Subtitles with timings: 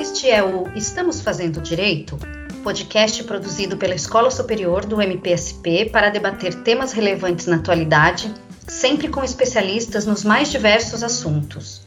[0.00, 2.18] Este é o Estamos Fazendo Direito?
[2.66, 8.34] podcast produzido pela Escola Superior do MPSP para debater temas relevantes na atualidade,
[8.66, 11.82] sempre com especialistas nos mais diversos assuntos.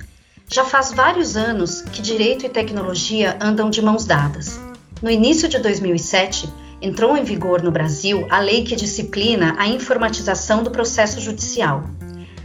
[0.48, 4.58] Já faz vários anos que direito e tecnologia andam de mãos dadas.
[5.02, 6.50] No início de 2007,
[6.82, 11.84] entrou em vigor no Brasil a lei que disciplina a informatização do processo judicial.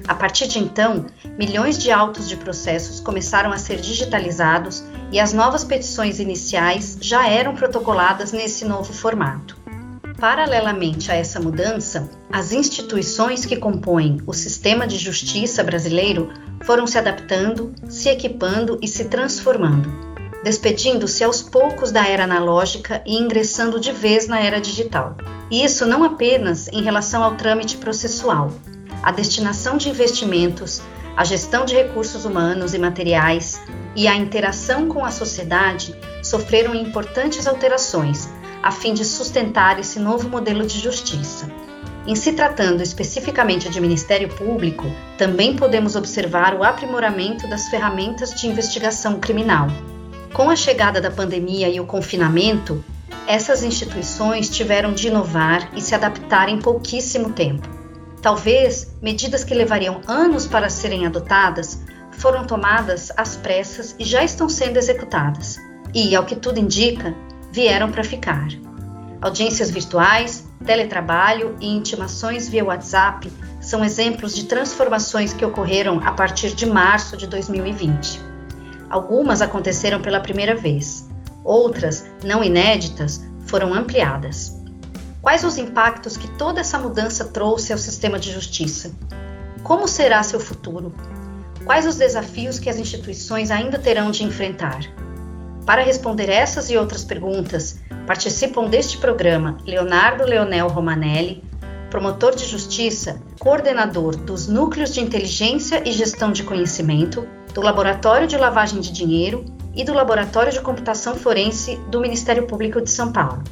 [0.07, 1.07] A partir de então,
[1.39, 7.27] milhões de autos de processos começaram a ser digitalizados e as novas petições iniciais já
[7.27, 9.57] eram protocoladas nesse novo formato.
[10.19, 16.31] Paralelamente a essa mudança, as instituições que compõem o sistema de justiça brasileiro
[16.63, 20.14] foram se adaptando, se equipando e se transformando,
[20.45, 25.17] despedindo-se aos poucos da era analógica e ingressando de vez na era digital.
[25.51, 28.53] E isso não apenas em relação ao trâmite processual,
[29.03, 30.83] a destinação de investimentos,
[31.17, 33.59] a gestão de recursos humanos e materiais
[33.97, 38.29] e a interação com a sociedade sofreram importantes alterações
[38.63, 41.51] a fim de sustentar esse novo modelo de justiça.
[42.07, 44.85] Em se tratando especificamente de Ministério Público,
[45.17, 49.69] também podemos observar o aprimoramento das ferramentas de investigação criminal.
[50.35, 52.85] Com a chegada da pandemia e o confinamento,
[53.25, 57.69] essas instituições tiveram de inovar e se adaptar em pouquíssimo tempo.
[58.21, 64.49] Talvez medidas que levariam anos para serem adotadas foram tomadas às pressas e já estão
[64.49, 65.57] sendo executadas.
[65.95, 67.15] E, ao que tudo indica,
[67.53, 68.49] vieram para ficar.
[69.21, 76.57] Audiências virtuais, teletrabalho e intimações via WhatsApp são exemplos de transformações que ocorreram a partir
[76.57, 78.34] de março de 2020.
[78.95, 81.11] Algumas aconteceram pela primeira vez,
[81.43, 84.57] outras, não inéditas, foram ampliadas.
[85.21, 88.93] Quais os impactos que toda essa mudança trouxe ao sistema de justiça?
[89.65, 90.95] Como será seu futuro?
[91.65, 94.83] Quais os desafios que as instituições ainda terão de enfrentar?
[95.67, 101.43] Para responder essas e outras perguntas, participam deste programa Leonardo Leonel Romanelli,
[101.95, 107.25] promotor de justiça, coordenador dos Núcleos de Inteligência e Gestão de Conhecimento,
[107.55, 109.45] do Laboratório de Lavagem de Dinheiro
[109.77, 113.45] e do Laboratório de Computação Forense do Ministério Público de São Paulo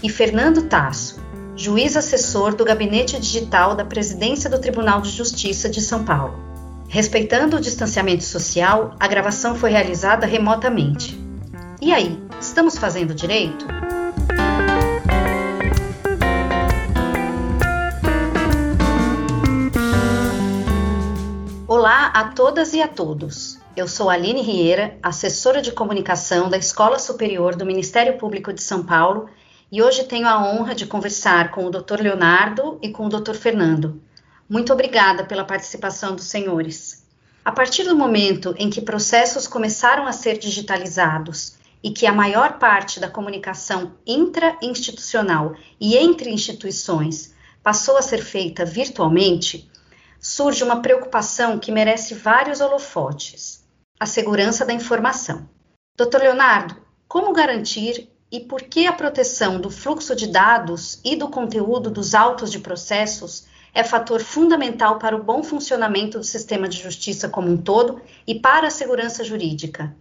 [0.00, 1.20] e Fernando Tasso,
[1.56, 6.38] juiz assessor do Gabinete Digital da Presidência do Tribunal de Justiça de São Paulo.
[6.88, 11.18] Respeitando o distanciamento social, a gravação foi realizada remotamente.
[11.82, 13.66] E aí, estamos fazendo direito?
[21.88, 23.58] Olá a todas e a todos.
[23.74, 28.84] Eu sou Aline Rieira, assessora de comunicação da Escola Superior do Ministério Público de São
[28.84, 29.30] Paulo
[29.72, 32.02] e hoje tenho a honra de conversar com o Dr.
[32.02, 33.32] Leonardo e com o Dr.
[33.32, 34.02] Fernando.
[34.46, 37.06] Muito obrigada pela participação dos senhores.
[37.42, 42.58] A partir do momento em que processos começaram a ser digitalizados e que a maior
[42.58, 49.70] parte da comunicação intra-institucional e entre instituições passou a ser feita virtualmente,
[50.18, 53.64] surge uma preocupação que merece vários holofotes:
[53.98, 55.48] a segurança da informação.
[55.96, 56.18] Dr.
[56.20, 61.90] Leonardo, como garantir e por que a proteção do fluxo de dados e do conteúdo
[61.90, 67.28] dos autos de processos é fator fundamental para o bom funcionamento do sistema de justiça
[67.28, 69.94] como um todo e para a segurança jurídica.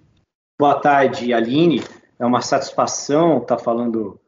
[0.59, 1.83] Boa tarde, Aline.
[2.19, 4.19] É uma satisfação estar falando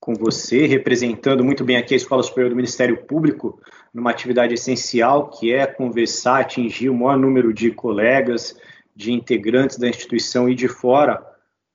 [0.00, 3.60] com você, representando muito bem aqui a Escola Superior do Ministério Público,
[3.92, 8.56] numa atividade essencial que é conversar, atingir o maior número de colegas,
[8.94, 11.24] de integrantes da instituição e de fora,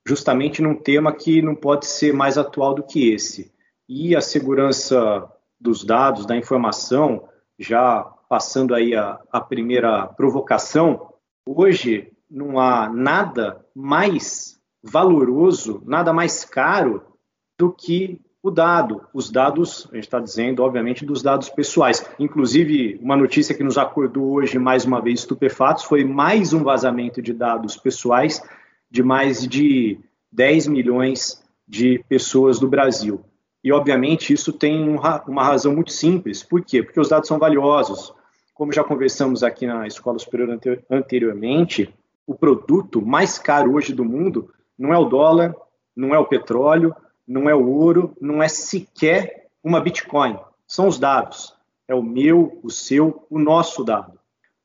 [0.06, 3.52] justamente num tema que não pode ser mais atual do que esse.
[3.88, 5.28] E a segurança
[5.60, 11.14] dos dados, da informação, já passando aí a, a primeira provocação,
[11.46, 17.13] hoje não há nada mais valoroso, nada mais caro
[17.58, 19.02] do que o dado.
[19.14, 22.04] Os dados, a gente está dizendo, obviamente, dos dados pessoais.
[22.18, 27.22] Inclusive, uma notícia que nos acordou hoje, mais uma vez, estupefatos, foi mais um vazamento
[27.22, 28.42] de dados pessoais
[28.90, 29.98] de mais de
[30.30, 33.24] 10 milhões de pessoas do Brasil.
[33.62, 34.86] E, obviamente, isso tem
[35.26, 36.42] uma razão muito simples.
[36.42, 36.82] Por quê?
[36.82, 38.12] Porque os dados são valiosos.
[38.52, 41.92] Como já conversamos aqui na Escola Superior anteriormente,
[42.26, 45.54] o produto mais caro hoje do mundo não é o dólar,
[45.96, 46.94] não é o petróleo,
[47.26, 50.38] não é o ouro, não é sequer uma Bitcoin.
[50.66, 51.54] São os dados.
[51.86, 54.18] É o meu, o seu, o nosso dado.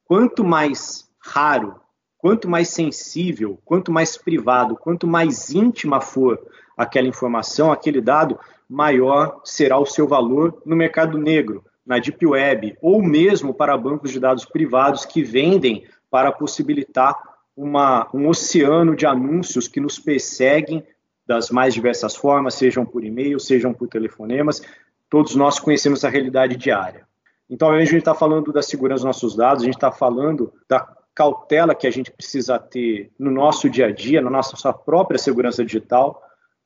[0.05, 1.79] Quanto mais raro
[2.19, 6.37] quanto mais sensível, quanto mais privado, quanto mais íntima for
[6.77, 8.37] aquela informação, aquele dado,
[8.69, 14.11] maior será o seu valor no mercado negro, na Deep Web, ou mesmo para bancos
[14.11, 17.15] de dados privados que vendem para possibilitar
[17.55, 20.85] uma, um oceano de anúncios que nos perseguem
[21.29, 24.63] das mais diversas formas, sejam por e-mail, sejam por telefonemas.
[25.07, 27.07] Todos nós conhecemos a realidade diária.
[27.47, 30.91] Então, a gente está falando da segurança dos nossos dados, a gente está falando da
[31.13, 35.63] cautela que a gente precisa ter no nosso dia a dia, na nossa própria segurança
[35.63, 36.19] digital,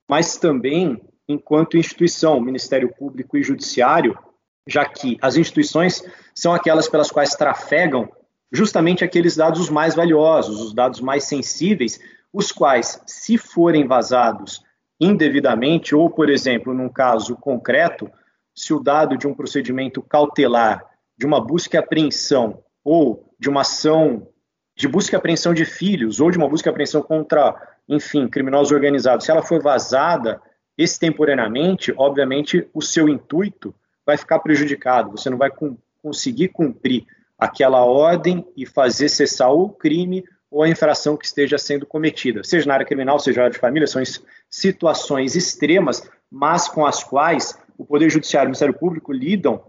[0.07, 4.17] mas também enquanto instituição, Ministério Público e Judiciário,
[4.65, 8.09] já que as instituições são aquelas pelas quais trafegam
[8.49, 11.99] justamente aqueles dados os mais valiosos, os dados mais sensíveis,
[12.33, 14.63] os quais, se forem vazados
[14.99, 18.09] indevidamente, ou, por exemplo, num caso concreto,
[18.55, 20.83] se o dado de um procedimento cautelar,
[21.17, 24.27] de uma busca e apreensão, ou de uma ação
[24.75, 27.55] de busca e apreensão de filhos, ou de uma busca e apreensão contra,
[27.87, 30.41] enfim, criminosos organizados, se ela for vazada
[30.77, 33.75] extemporaneamente, obviamente o seu intuito
[34.05, 37.05] vai ficar prejudicado, você não vai com, conseguir cumprir
[37.37, 42.67] aquela ordem e fazer cessar o crime ou a infração que esteja sendo cometida, seja
[42.67, 44.01] na área criminal, seja na área de família, são
[44.47, 49.63] situações extremas, mas com as quais o Poder Judiciário e o Ministério Público lidam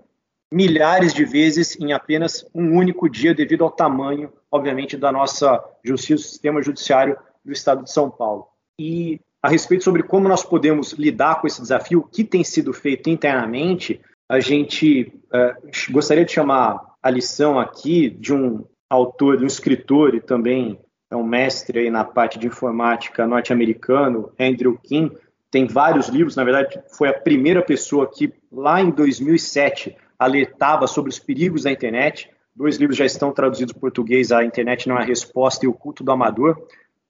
[0.52, 6.22] milhares de vezes em apenas um único dia, devido ao tamanho, obviamente, da nossa justiça,
[6.22, 8.46] do sistema judiciário do Estado de São Paulo.
[8.78, 12.74] E a respeito sobre como nós podemos lidar com esse desafio, o que tem sido
[12.74, 19.46] feito internamente, a gente uh, gostaria de chamar a lição aqui de um autor, um
[19.46, 20.78] escritor e também
[21.10, 25.16] é um mestre aí na parte de informática norte-americano, Andrew King,
[25.50, 31.10] tem vários livros, na verdade foi a primeira pessoa que lá em 2007 alertava sobre
[31.10, 32.28] os perigos da internet.
[32.54, 35.72] Dois livros já estão traduzidos para português, A Internet Não é a Resposta e O
[35.72, 36.56] Culto do Amador.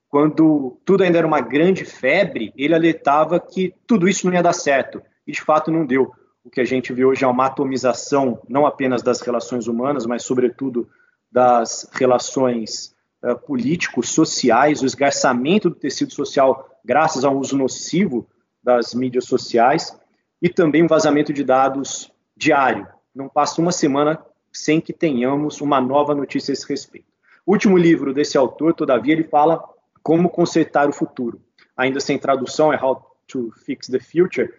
[0.09, 4.53] Quando tudo ainda era uma grande febre, ele alertava que tudo isso não ia dar
[4.53, 6.13] certo, e de fato não deu
[6.45, 10.23] o que a gente vê hoje é uma atomização não apenas das relações humanas, mas
[10.23, 10.87] sobretudo
[11.35, 18.25] das relações uh, políticos, sociais, o esgarçamento do tecido social graças ao uso nocivo
[18.63, 19.99] das mídias sociais
[20.41, 22.87] e também um vazamento de dados diário.
[23.13, 27.09] Não passa uma semana sem que tenhamos uma nova notícia a esse respeito.
[27.45, 29.61] O último livro desse autor, todavia, ele fala
[30.05, 31.43] como consertar o futuro.
[31.77, 34.55] Ainda sem tradução, é How to Fix the Future,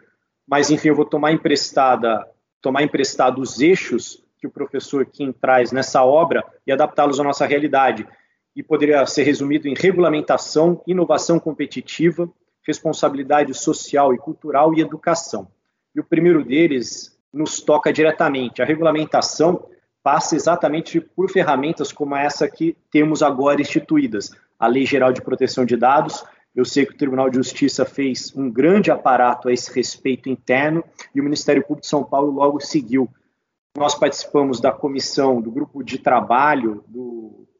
[0.45, 2.29] mas enfim, eu vou tomar emprestada,
[2.61, 7.45] tomar emprestado os eixos que o professor Kim traz nessa obra e adaptá-los à nossa
[7.45, 8.07] realidade.
[8.55, 12.29] E poderia ser resumido em regulamentação, inovação competitiva,
[12.65, 15.47] responsabilidade social e cultural e educação.
[15.95, 18.61] E o primeiro deles nos toca diretamente.
[18.61, 19.67] A regulamentação
[20.03, 24.31] passa exatamente por ferramentas como essa que temos agora instituídas.
[24.57, 26.23] A Lei Geral de Proteção de Dados,
[26.55, 30.83] eu sei que o Tribunal de Justiça fez um grande aparato a esse respeito interno
[31.13, 33.09] e o Ministério Público de São Paulo logo seguiu.
[33.77, 36.83] Nós participamos da comissão, do grupo de trabalho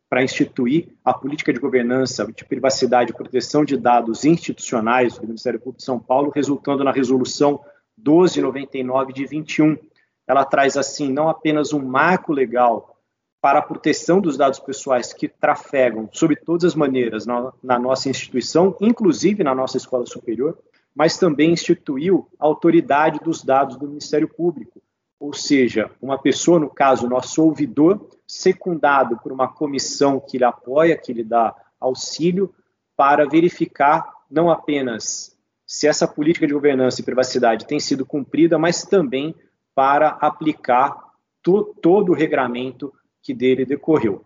[0.09, 5.59] para instituir a política de governança de privacidade e proteção de dados institucionais do Ministério
[5.59, 7.59] Público de São Paulo, resultando na resolução
[7.97, 9.77] 1299 de 21.
[10.25, 12.95] Ela traz, assim, não apenas um marco legal
[13.41, 18.09] para a proteção dos dados pessoais que trafegam sob todas as maneiras na, na, nossa
[18.09, 20.57] instituição, inclusive na nossa escola superior,
[20.95, 24.81] mas também instituiu a autoridade dos dados do Ministério Público,
[25.25, 30.95] ou seja, uma pessoa, no caso, nosso ouvidor, secundado por uma comissão que lhe apoia,
[30.95, 32.53] que lhe dá auxílio,
[32.95, 38.83] para verificar não apenas se essa política de governança e privacidade tem sido cumprida, mas
[38.83, 39.33] também
[39.73, 40.95] para aplicar
[41.41, 44.23] to, todo o regramento que dele decorreu.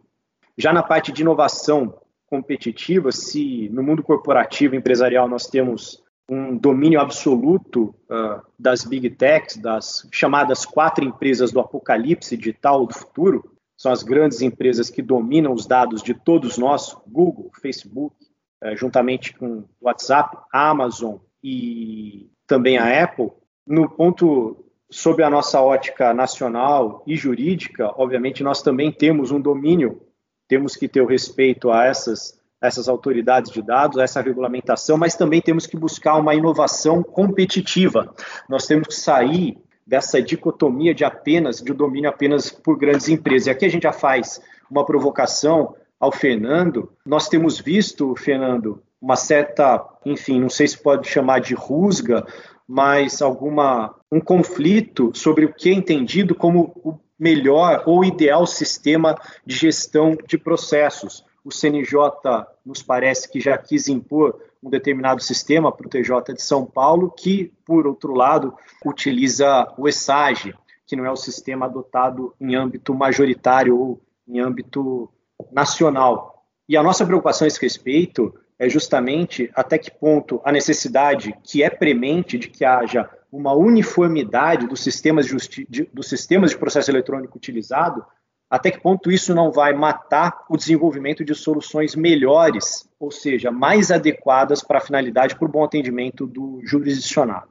[0.57, 7.01] Já na parte de inovação competitiva, se no mundo corporativo empresarial nós temos um domínio
[7.01, 13.91] absoluto uh, das big techs, das chamadas quatro empresas do apocalipse digital do futuro, são
[13.91, 18.15] as grandes empresas que dominam os dados de todos nós, Google, Facebook,
[18.63, 23.31] uh, juntamente com WhatsApp, Amazon e também a Apple.
[23.65, 30.01] No ponto sob a nossa ótica nacional e jurídica, obviamente nós também temos um domínio,
[30.47, 35.41] temos que ter o respeito a essas, essas autoridades de dados, essa regulamentação, mas também
[35.41, 38.13] temos que buscar uma inovação competitiva.
[38.49, 43.47] Nós temos que sair dessa dicotomia de apenas, de domínio apenas por grandes empresas.
[43.47, 46.91] E aqui a gente já faz uma provocação ao Fernando.
[47.05, 52.25] Nós temos visto, Fernando, uma certa, enfim, não sei se pode chamar de rusga,
[52.67, 59.17] mas alguma um conflito sobre o que é entendido como o melhor ou ideal sistema
[59.45, 61.25] de gestão de processos.
[61.43, 66.41] O CNJ nos parece que já quis impor um determinado sistema para o TJ de
[66.41, 68.53] São Paulo, que, por outro lado,
[68.85, 70.53] utiliza o ESAGE,
[70.85, 75.09] que não é o sistema adotado em âmbito majoritário ou em âmbito
[75.51, 76.45] nacional.
[76.67, 81.63] E a nossa preocupação a esse respeito é justamente até que ponto a necessidade que
[81.63, 87.37] é premente de que haja uma uniformidade dos sistemas de, dos sistemas de processo eletrônico
[87.37, 88.05] utilizado,
[88.49, 93.91] até que ponto isso não vai matar o desenvolvimento de soluções melhores, ou seja, mais
[93.91, 97.49] adequadas para a finalidade, para o bom atendimento do jurisdicionado.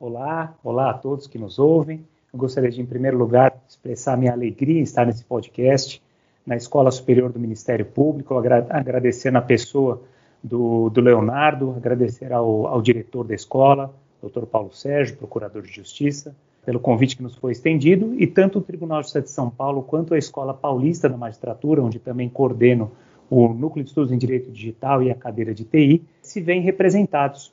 [0.00, 2.04] Olá, olá a todos que nos ouvem.
[2.32, 6.02] Eu gostaria de, em primeiro lugar, expressar minha alegria em estar nesse podcast
[6.44, 10.02] na Escola Superior do Ministério Público, agradecer na pessoa
[10.42, 14.44] do, do Leonardo, agradecer ao, ao diretor da escola, Dr.
[14.46, 16.34] Paulo Sérgio, procurador de Justiça,
[16.64, 19.82] pelo convite que nos foi estendido, e tanto o Tribunal de Justiça de São Paulo
[19.82, 22.92] quanto a Escola Paulista da Magistratura, onde também coordeno
[23.28, 27.52] o Núcleo de Estudos em Direito Digital e a cadeira de TI, se veem representados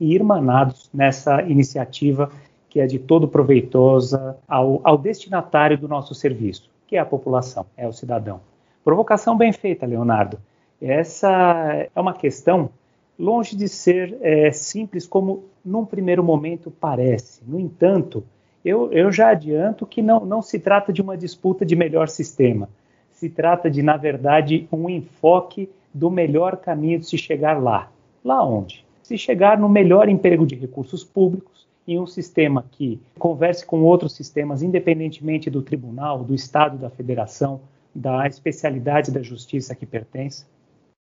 [0.00, 2.30] e irmanados nessa iniciativa
[2.68, 7.66] que é de todo proveitosa ao, ao destinatário do nosso serviço, que é a população,
[7.76, 8.40] é o cidadão.
[8.82, 10.38] Provocação bem feita, Leonardo.
[10.80, 12.70] Essa é uma questão
[13.18, 17.42] longe de ser é, simples como num primeiro momento parece.
[17.46, 18.24] No entanto,
[18.64, 22.68] eu, eu já adianto que não, não se trata de uma disputa de melhor sistema.
[23.10, 27.90] Se trata de, na verdade, um enfoque do melhor caminho de se chegar lá.
[28.24, 28.84] Lá onde?
[29.02, 34.14] Se chegar no melhor emprego de recursos públicos, em um sistema que converse com outros
[34.14, 37.60] sistemas, independentemente do tribunal, do Estado, da federação,
[37.94, 40.46] da especialidade da justiça que pertence,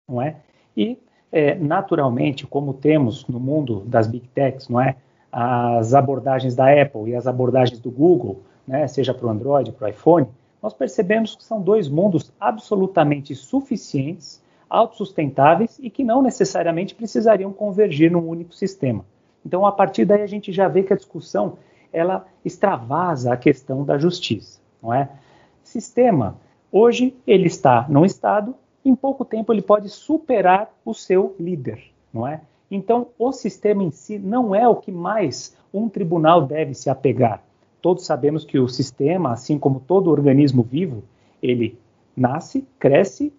[0.08, 0.36] não é?
[0.76, 0.98] E,
[1.30, 4.96] é, naturalmente, como temos no mundo das big techs, não é?
[5.36, 8.86] As abordagens da Apple e as abordagens do Google, né?
[8.86, 10.28] Seja para o Android, para o iPhone,
[10.62, 18.12] nós percebemos que são dois mundos absolutamente suficientes, autossustentáveis e que não necessariamente precisariam convergir
[18.12, 19.04] num único sistema.
[19.44, 21.58] Então, a partir daí, a gente já vê que a discussão
[21.92, 25.08] ela extravasa a questão da justiça, não é?
[25.64, 26.36] Sistema,
[26.70, 32.24] hoje ele está num estado, em pouco tempo ele pode superar o seu líder, não
[32.24, 32.40] é?
[32.74, 37.40] Então, o sistema em si não é o que mais um tribunal deve se apegar.
[37.80, 41.04] Todos sabemos que o sistema, assim como todo organismo vivo,
[41.40, 41.78] ele
[42.16, 43.32] nasce, cresce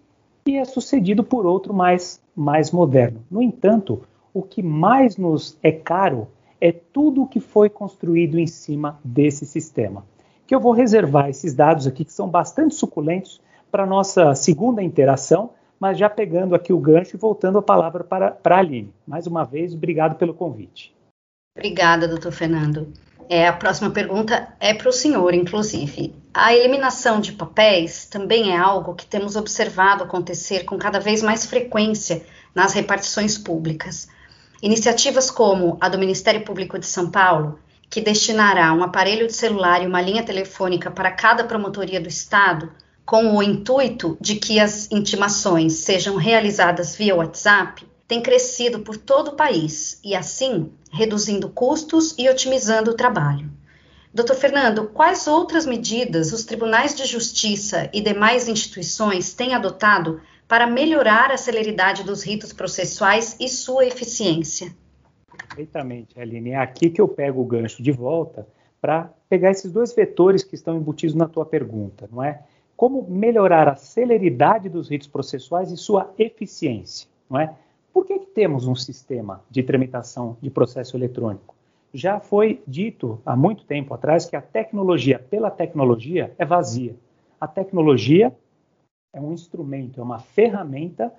[0.46, 3.20] e é sucedido por outro mais, mais moderno.
[3.30, 4.00] No entanto,
[4.32, 6.28] o que mais nos é caro
[6.58, 10.06] é tudo o que foi construído em cima desse sistema.
[10.46, 13.38] Que eu vou reservar esses dados aqui, que são bastante suculentos,
[13.70, 18.30] para nossa segunda interação, mas já pegando aqui o gancho e voltando a palavra para,
[18.30, 18.92] para a Aline.
[19.06, 20.94] Mais uma vez, obrigado pelo convite.
[21.56, 22.92] Obrigada, doutor Fernando.
[23.28, 26.14] É, a próxima pergunta é para o senhor, inclusive.
[26.32, 31.44] A eliminação de papéis também é algo que temos observado acontecer com cada vez mais
[31.44, 32.22] frequência
[32.54, 34.08] nas repartições públicas.
[34.62, 37.58] Iniciativas como a do Ministério Público de São Paulo,
[37.90, 42.70] que destinará um aparelho de celular e uma linha telefônica para cada promotoria do Estado,
[43.06, 49.28] com o intuito de que as intimações sejam realizadas via WhatsApp, tem crescido por todo
[49.28, 53.48] o país e, assim, reduzindo custos e otimizando o trabalho.
[54.12, 60.66] Doutor Fernando, quais outras medidas os tribunais de justiça e demais instituições têm adotado para
[60.66, 64.74] melhorar a celeridade dos ritos processuais e sua eficiência.
[65.48, 66.50] Perfeitamente, Aline.
[66.50, 68.46] É aqui que eu pego o gancho de volta
[68.80, 72.42] para pegar esses dois vetores que estão embutidos na tua pergunta, não é?
[72.76, 77.54] Como melhorar a celeridade dos ritos processuais e sua eficiência, não é?
[77.92, 81.54] Por que, que temos um sistema de tramitação de processo eletrônico?
[81.94, 86.94] Já foi dito há muito tempo atrás que a tecnologia pela tecnologia é vazia.
[87.40, 88.36] A tecnologia
[89.14, 91.10] é um instrumento, é uma ferramenta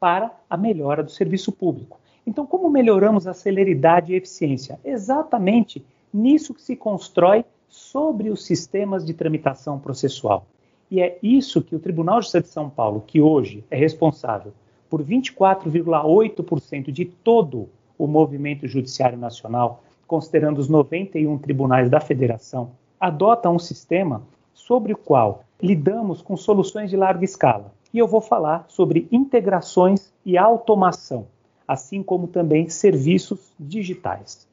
[0.00, 2.00] para a melhora do serviço público.
[2.26, 4.80] Então, como melhoramos a celeridade e eficiência?
[4.82, 10.46] Exatamente nisso que se constrói sobre os sistemas de tramitação processual.
[10.92, 14.52] E é isso que o Tribunal de Justiça de São Paulo, que hoje é responsável
[14.90, 23.48] por 24,8% de todo o movimento judiciário nacional, considerando os 91 tribunais da federação, adota
[23.48, 24.22] um sistema
[24.52, 27.72] sobre o qual lidamos com soluções de larga escala.
[27.90, 31.26] E eu vou falar sobre integrações e automação,
[31.66, 34.46] assim como também serviços digitais.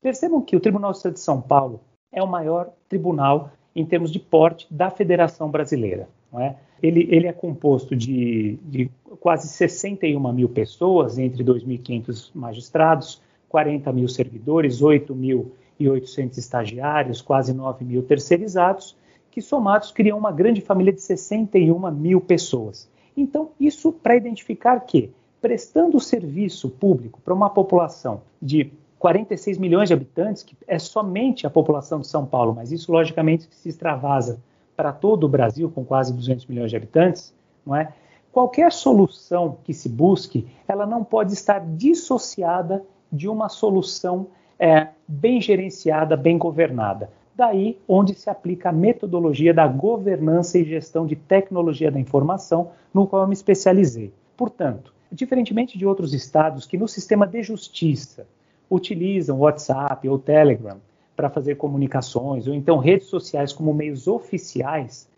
[0.00, 1.80] Percebam que o Tribunal de Justiça de São Paulo
[2.10, 6.08] é o maior tribunal em termos de porte da Federação Brasileira.
[6.38, 6.54] É?
[6.82, 14.08] Ele, ele, é composto de, de quase 61 mil pessoas, entre 2.500 magistrados, 40 mil
[14.08, 18.96] servidores, 8.800 estagiários, quase 9 mil terceirizados,
[19.30, 22.90] que somados criam uma grande família de 61 mil pessoas.
[23.16, 25.10] Então, isso para identificar que,
[25.40, 28.72] prestando serviço público para uma população de
[29.02, 33.48] 46 milhões de habitantes, que é somente a população de São Paulo, mas isso logicamente
[33.50, 34.40] se extravasa
[34.76, 37.34] para todo o Brasil, com quase 200 milhões de habitantes,
[37.66, 37.92] não é?
[38.30, 45.40] Qualquer solução que se busque, ela não pode estar dissociada de uma solução é, bem
[45.40, 47.10] gerenciada, bem governada.
[47.34, 53.08] Daí onde se aplica a metodologia da governança e gestão de tecnologia da informação, no
[53.08, 54.12] qual eu me especializei.
[54.36, 58.28] Portanto, diferentemente de outros estados que no sistema de justiça
[58.72, 60.78] utilizam WhatsApp ou Telegram
[61.14, 65.08] para fazer comunicações, ou então redes sociais como meios oficiais,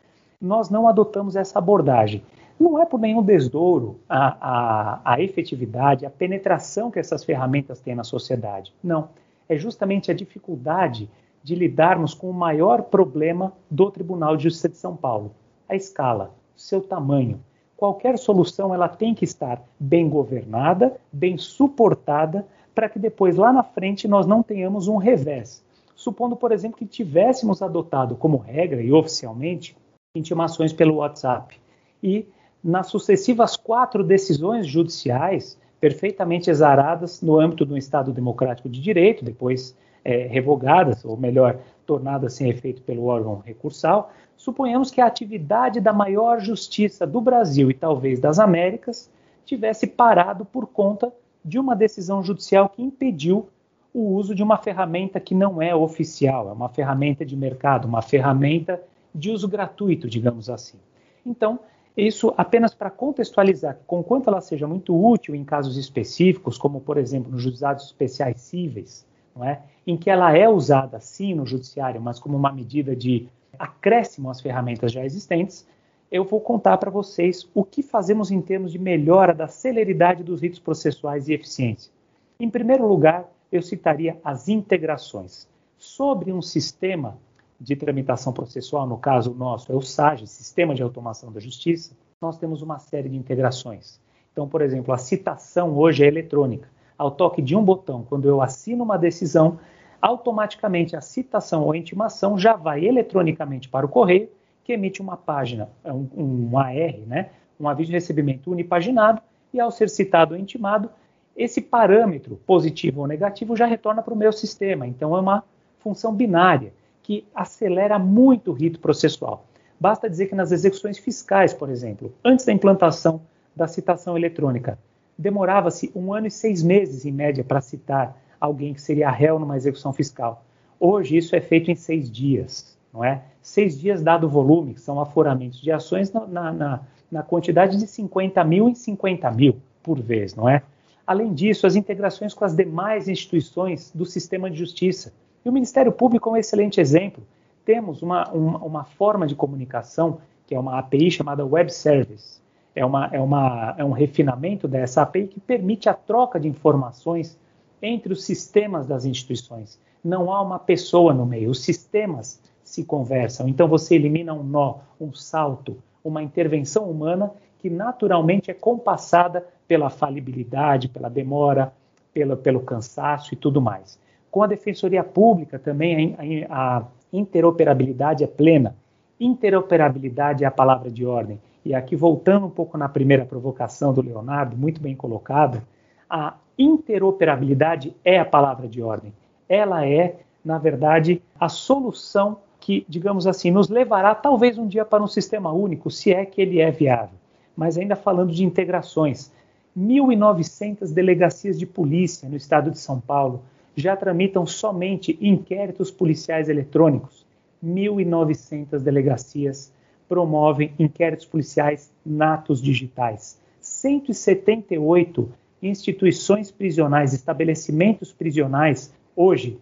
[0.41, 2.23] nós não adotamos essa abordagem.
[2.59, 7.95] Não é por nenhum desdouro a, a, a efetividade, a penetração que essas ferramentas têm
[7.95, 8.73] na sociedade.
[8.83, 9.09] Não.
[9.49, 11.09] É justamente a dificuldade
[11.43, 15.33] de lidarmos com o maior problema do Tribunal de Justiça de São Paulo:
[15.69, 17.41] a escala, seu tamanho.
[17.77, 23.63] Qualquer solução ela tem que estar bem governada, bem suportada, para que depois lá na
[23.63, 25.65] frente nós não tenhamos um revés.
[25.95, 29.77] Supondo, por exemplo, que tivéssemos adotado como regra e oficialmente
[30.15, 31.59] intimações pelo WhatsApp
[32.03, 32.27] e
[32.63, 39.77] nas sucessivas quatro decisões judiciais perfeitamente exaradas no âmbito do Estado Democrático de Direito, depois
[40.05, 45.93] é, revogadas, ou melhor, tornadas sem efeito pelo órgão recursal, suponhamos que a atividade da
[45.93, 49.11] maior justiça do Brasil e talvez das Américas
[49.45, 51.13] tivesse parado por conta
[51.45, 53.49] de uma decisão judicial que impediu
[53.93, 58.03] o uso de uma ferramenta que não é oficial, é uma ferramenta de mercado, uma
[58.03, 58.83] ferramenta
[59.15, 60.79] de uso gratuito, digamos assim.
[61.25, 61.61] Então,
[61.97, 66.99] isso apenas para contextualizar que, conquanto ela seja muito útil em casos específicos, como por
[66.99, 69.63] exemplo nos juizados especiais cíveis, não é?
[69.87, 74.41] em que ela é usada sim no judiciário, mas como uma medida de acréscimo às
[74.41, 75.67] ferramentas já existentes,
[76.15, 80.41] eu vou contar para vocês o que fazemos em termos de melhora da celeridade dos
[80.41, 81.91] ritos processuais e eficiência.
[82.39, 85.49] Em primeiro lugar, eu citaria as integrações.
[85.77, 87.19] Sobre um sistema
[87.61, 92.39] de tramitação processual, no caso nosso é o SAGE, Sistema de Automação da Justiça, nós
[92.39, 94.01] temos uma série de integrações.
[94.31, 96.69] Então, por exemplo, a citação hoje é eletrônica.
[96.97, 99.59] Ao toque de um botão, quando eu assino uma decisão,
[100.01, 104.29] automaticamente a citação ou intimação já vai eletronicamente para o correio,
[104.65, 107.31] que emite uma página, é um, um AR, né?
[107.61, 109.21] um aviso de recebimento unipaginado,
[109.53, 110.91] e ao ser citado ou intimado,
[111.37, 114.87] esse parâmetro, positivo ou negativo, já retorna para o meu sistema.
[114.87, 115.45] Então, é uma
[115.79, 116.73] função binária
[117.03, 119.47] que acelera muito o rito processual.
[119.79, 123.21] Basta dizer que nas execuções fiscais, por exemplo, antes da implantação
[123.55, 124.79] da citação eletrônica,
[125.17, 129.57] demorava-se um ano e seis meses, em média, para citar alguém que seria réu numa
[129.57, 130.45] execução fiscal.
[130.81, 133.23] Hoje, isso é feito em seis dias, não é?
[133.43, 136.81] Seis dias, dado o volume, que são aforamentos de ações, na, na,
[137.11, 140.63] na quantidade de 50 mil em 50 mil por vez, não é?
[141.07, 145.13] Além disso, as integrações com as demais instituições do sistema de justiça,
[145.45, 147.23] e o Ministério Público é um excelente exemplo.
[147.67, 152.41] Temos uma, uma, uma forma de comunicação, que é uma API chamada Web Service.
[152.75, 157.39] É, uma, é, uma, é um refinamento dessa API que permite a troca de informações
[157.83, 159.79] entre os sistemas das instituições.
[160.03, 163.47] Não há uma pessoa no meio, os sistemas se conversam.
[163.47, 169.89] Então você elimina um nó, um salto, uma intervenção humana que naturalmente é compassada pela
[169.91, 171.73] falibilidade, pela demora,
[172.13, 173.99] pelo, pelo cansaço e tudo mais.
[174.31, 176.17] Com a Defensoria Pública também
[176.49, 178.77] a, a interoperabilidade é plena.
[179.19, 181.41] Interoperabilidade é a palavra de ordem.
[181.65, 185.63] E aqui, voltando um pouco na primeira provocação do Leonardo, muito bem colocada,
[186.11, 189.15] a interoperabilidade é a palavra de ordem.
[189.49, 195.03] Ela é, na verdade, a solução que, digamos assim, nos levará talvez um dia para
[195.03, 197.19] um sistema único, se é que ele é viável.
[197.55, 199.31] Mas ainda falando de integrações,
[199.79, 203.43] 1.900 delegacias de polícia no estado de São Paulo,
[203.77, 207.27] já tramitam somente inquéritos policiais eletrônicos.
[207.63, 209.71] 1.900 delegacias
[210.09, 213.39] promovem inquéritos policiais natos digitais.
[213.61, 215.31] 178
[215.63, 219.59] instituições prisionais, estabelecimentos prisionais, hoje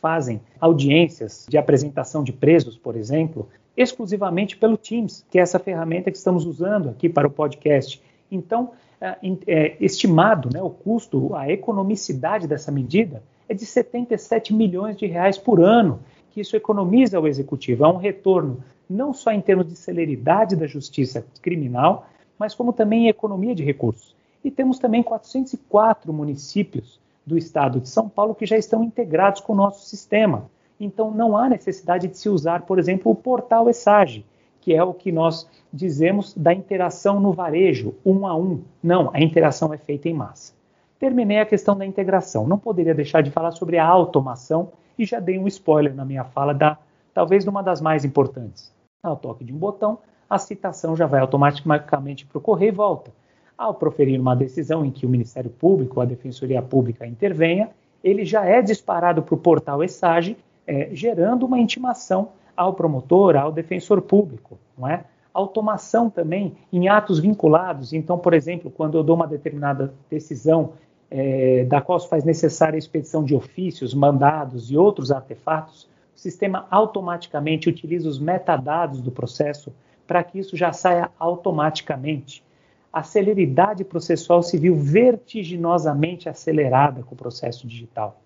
[0.00, 6.10] fazem audiências de apresentação de presos, por exemplo, exclusivamente pelo Teams, que é essa ferramenta
[6.10, 8.02] que estamos usando aqui para o podcast.
[8.30, 14.96] Então, é, é, estimado né, o custo, a economicidade dessa medida é de 77 milhões
[14.96, 16.00] de reais por ano,
[16.32, 17.84] que isso economiza ao executivo.
[17.84, 22.08] É um retorno não só em termos de celeridade da justiça criminal,
[22.38, 24.14] mas como também em economia de recursos.
[24.42, 29.52] E temos também 404 municípios do estado de São Paulo que já estão integrados com
[29.52, 30.50] o nosso sistema.
[30.80, 34.24] Então não há necessidade de se usar, por exemplo, o portal ESAGE,
[34.60, 38.62] que é o que nós dizemos da interação no varejo, um a um.
[38.82, 40.54] Não, a interação é feita em massa.
[40.98, 42.48] terminei a questão da integração.
[42.48, 46.24] Não poderia deixar de falar sobre a automação e já dei um spoiler na minha
[46.24, 46.78] fala da
[47.14, 48.72] talvez uma das mais importantes.
[49.02, 53.12] Ao toque de um botão, a citação já vai automaticamente para o correio e volta.
[53.58, 57.70] Ao proferir uma decisão em que o Ministério Público ou a Defensoria Pública intervenha,
[58.04, 63.50] ele já é disparado para o portal ESAGE, é, gerando uma intimação ao promotor, ao
[63.50, 65.04] defensor público, não é?
[65.34, 67.92] Automação também em atos vinculados.
[67.92, 70.74] Então, por exemplo, quando eu dou uma determinada decisão
[71.10, 76.18] é, da qual se faz necessária a expedição de ofícios, mandados e outros artefatos, o
[76.20, 79.72] sistema automaticamente utiliza os metadados do processo
[80.06, 82.46] para que isso já saia automaticamente.
[82.92, 88.20] A celeridade processual se viu vertiginosamente acelerada com o processo digital.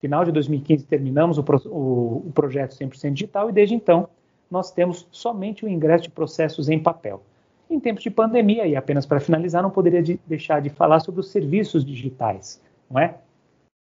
[0.00, 4.08] Final de 2015 terminamos o, o, o projeto 100% digital e desde então
[4.50, 7.22] nós temos somente o ingresso de processos em papel.
[7.68, 11.20] Em tempos de pandemia, e apenas para finalizar, não poderia de deixar de falar sobre
[11.20, 13.16] os serviços digitais, não é?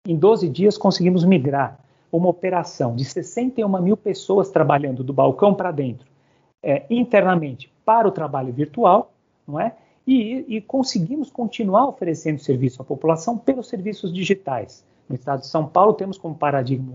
[0.06, 1.78] Em 12 dias conseguimos migrar
[2.10, 6.06] uma operação de 61 mil pessoas trabalhando do balcão para dentro,
[6.62, 9.10] é, internamente para o trabalho virtual,
[9.48, 9.74] não é?
[10.06, 14.84] E, e, conseguimos continuar oferecendo serviço à população pelos serviços digitais.
[15.08, 16.94] No estado de São Paulo temos como paradigma,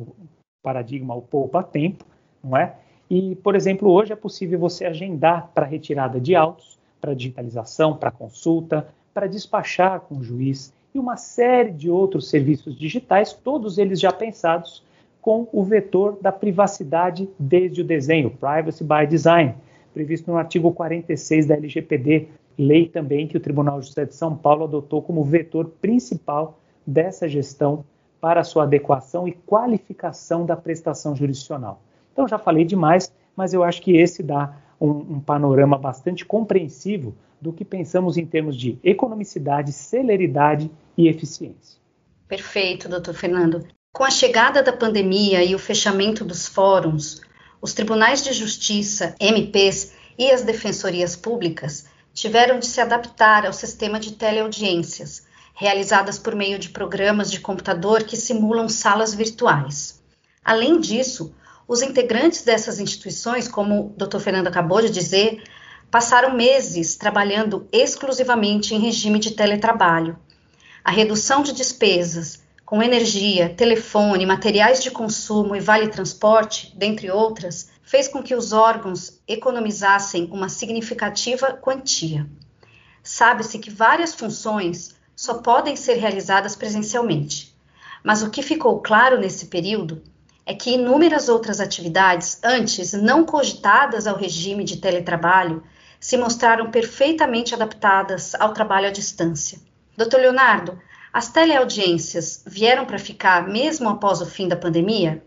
[0.62, 2.06] paradigma o poupa tempo,
[2.44, 2.76] não é?
[3.10, 8.12] E, por exemplo, hoje é possível você agendar para retirada de autos, para digitalização, para
[8.12, 14.00] consulta, para despachar com o juiz e uma série de outros serviços digitais, todos eles
[14.00, 14.84] já pensados
[15.22, 19.56] com o vetor da privacidade desde o desenho, Privacy by Design,
[19.94, 24.36] previsto no artigo 46 da LGPD, lei também que o Tribunal de Justiça de São
[24.36, 27.86] Paulo adotou como vetor principal dessa gestão
[28.20, 31.82] para sua adequação e qualificação da prestação jurisdicional.
[32.12, 37.16] Então, já falei demais, mas eu acho que esse dá um, um panorama bastante compreensivo
[37.40, 41.80] do que pensamos em termos de economicidade, celeridade e eficiência.
[42.28, 43.64] Perfeito, doutor Fernando.
[43.94, 47.22] Com a chegada da pandemia e o fechamento dos fóruns,
[47.62, 54.00] os tribunais de justiça, MPs e as defensorias públicas tiveram de se adaptar ao sistema
[54.00, 60.02] de teleaudiências, realizadas por meio de programas de computador que simulam salas virtuais.
[60.44, 61.32] Além disso,
[61.68, 64.18] os integrantes dessas instituições, como o Dr.
[64.18, 65.44] Fernando acabou de dizer,
[65.92, 70.18] passaram meses trabalhando exclusivamente em regime de teletrabalho.
[70.84, 77.70] A redução de despesas com energia, telefone, materiais de consumo e vale transporte, dentre outras,
[77.88, 82.28] fez com que os órgãos economizassem uma significativa quantia.
[83.02, 87.58] Sabe-se que várias funções só podem ser realizadas presencialmente.
[88.04, 90.04] Mas o que ficou claro nesse período
[90.46, 95.64] é que inúmeras outras atividades, antes não cogitadas ao regime de teletrabalho,
[95.98, 99.60] se mostraram perfeitamente adaptadas ao trabalho à distância.
[99.96, 100.78] Doutor Leonardo,
[101.14, 105.24] as teleaudiências vieram para ficar mesmo após o fim da pandemia?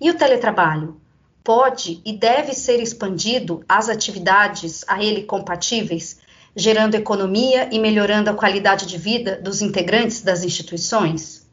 [0.00, 1.00] E o teletrabalho?
[1.44, 6.18] Pode e deve ser expandido às atividades a ele compatíveis,
[6.56, 11.46] gerando economia e melhorando a qualidade de vida dos integrantes das instituições?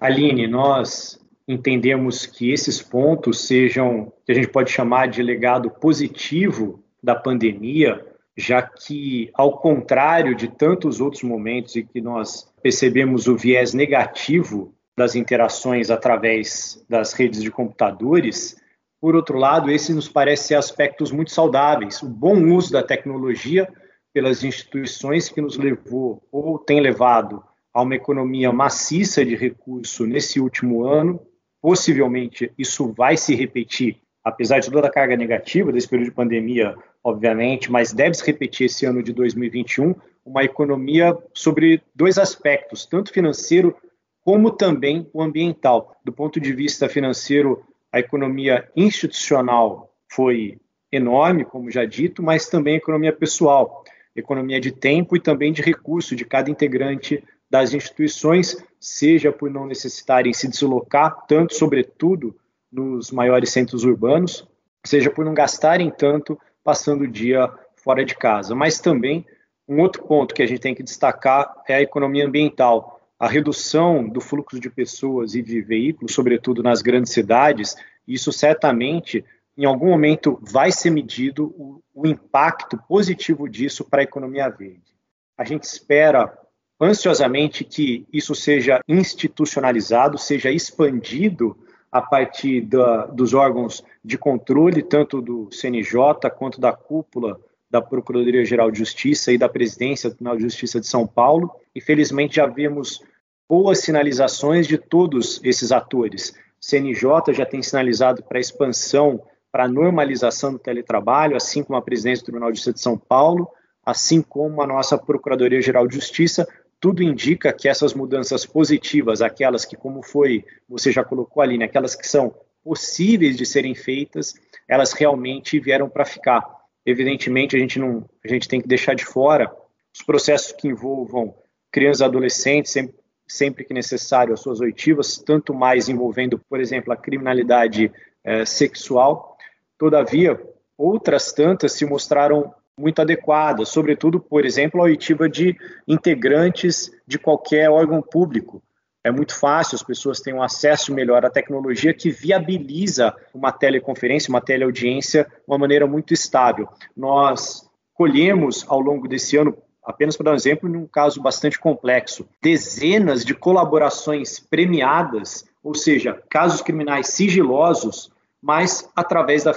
[0.00, 6.82] Aline, nós entendemos que esses pontos sejam, que a gente pode chamar de legado positivo
[7.00, 8.04] da pandemia,
[8.36, 14.74] já que, ao contrário de tantos outros momentos em que nós percebemos o viés negativo
[14.96, 18.59] das interações através das redes de computadores,
[19.00, 22.02] por outro lado, esse nos parece ser aspectos muito saudáveis.
[22.02, 23.66] O bom uso da tecnologia
[24.12, 30.40] pelas instituições que nos levou ou tem levado a uma economia maciça de recurso nesse
[30.40, 31.20] último ano,
[31.62, 36.74] possivelmente isso vai se repetir, apesar de toda a carga negativa desse período de pandemia,
[37.02, 43.12] obviamente, mas deve se repetir esse ano de 2021, uma economia sobre dois aspectos, tanto
[43.12, 43.74] financeiro
[44.22, 45.96] como também o ambiental.
[46.04, 50.58] Do ponto de vista financeiro, a economia institucional foi
[50.92, 55.62] enorme, como já dito, mas também a economia pessoal, economia de tempo e também de
[55.62, 62.36] recurso de cada integrante das instituições, seja por não necessitarem se deslocar tanto, sobretudo
[62.70, 64.46] nos maiores centros urbanos,
[64.84, 68.54] seja por não gastarem tanto passando o dia fora de casa.
[68.54, 69.26] Mas também
[69.68, 72.99] um outro ponto que a gente tem que destacar é a economia ambiental.
[73.20, 77.76] A redução do fluxo de pessoas e de veículos, sobretudo nas grandes cidades,
[78.08, 79.22] isso certamente
[79.58, 84.96] em algum momento vai ser medido o, o impacto positivo disso para a economia verde.
[85.36, 86.32] A gente espera
[86.80, 91.58] ansiosamente que isso seja institucionalizado, seja expandido
[91.92, 97.38] a partir da, dos órgãos de controle, tanto do CNJ quanto da cúpula
[97.70, 101.54] da Procuradoria-Geral de Justiça e da Presidência do Tribunal de Justiça de São Paulo.
[101.74, 103.02] Infelizmente, já vimos
[103.50, 106.32] boas sinalizações de todos esses atores.
[106.60, 112.26] CNJ já tem sinalizado para expansão, para normalização do teletrabalho, assim como a presidência do
[112.26, 113.50] Tribunal de Justiça de São Paulo,
[113.84, 116.46] assim como a nossa Procuradoria-Geral de Justiça,
[116.78, 121.64] tudo indica que essas mudanças positivas, aquelas que, como foi, você já colocou ali, né,
[121.64, 122.32] aquelas que são
[122.62, 124.32] possíveis de serem feitas,
[124.68, 126.40] elas realmente vieram para ficar.
[126.86, 129.52] Evidentemente, a gente não, a gente tem que deixar de fora
[129.92, 131.34] os processos que envolvam
[131.72, 132.99] crianças e adolescentes, sempre,
[133.30, 137.92] sempre que necessário, as suas oitivas, tanto mais envolvendo, por exemplo, a criminalidade
[138.24, 139.36] é, sexual.
[139.78, 140.40] Todavia,
[140.76, 147.70] outras tantas se mostraram muito adequadas, sobretudo, por exemplo, a oitiva de integrantes de qualquer
[147.70, 148.62] órgão público.
[149.04, 154.28] É muito fácil, as pessoas têm um acesso melhor à tecnologia que viabiliza uma teleconferência,
[154.28, 156.68] uma teleaudiência, de uma maneira muito estável.
[156.96, 159.56] Nós colhemos ao longo desse ano,
[159.90, 166.22] apenas para dar um exemplo, num caso bastante complexo, dezenas de colaborações premiadas, ou seja,
[166.28, 168.10] casos criminais sigilosos,
[168.42, 169.52] mas através da,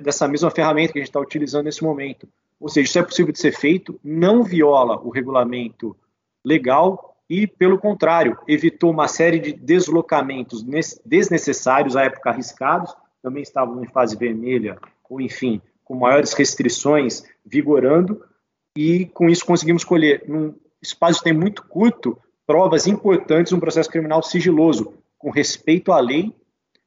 [0.00, 2.28] dessa mesma ferramenta que a gente está utilizando nesse momento.
[2.60, 5.96] Ou seja, isso é possível de ser feito, não viola o regulamento
[6.44, 10.64] legal e, pelo contrário, evitou uma série de deslocamentos
[11.04, 18.22] desnecessários, à época arriscados, também estavam em fase vermelha, ou enfim, com maiores restrições vigorando,
[18.78, 23.90] e com isso conseguimos colher, num espaço de tempo muito curto, provas importantes no processo
[23.90, 26.32] criminal sigiloso, com respeito à lei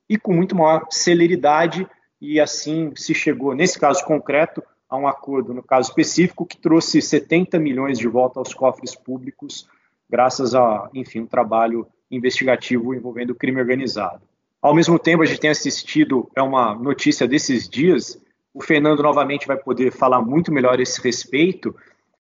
[0.08, 1.86] e com muito maior celeridade,
[2.22, 7.02] e assim se chegou, nesse caso concreto, a um acordo, no caso específico, que trouxe
[7.02, 9.68] 70 milhões de volta aos cofres públicos,
[10.10, 14.22] graças a, enfim, um trabalho investigativo envolvendo o crime organizado.
[14.62, 18.18] Ao mesmo tempo, a gente tem assistido, é uma notícia desses dias,
[18.54, 21.76] o Fernando novamente vai poder falar muito melhor a esse respeito.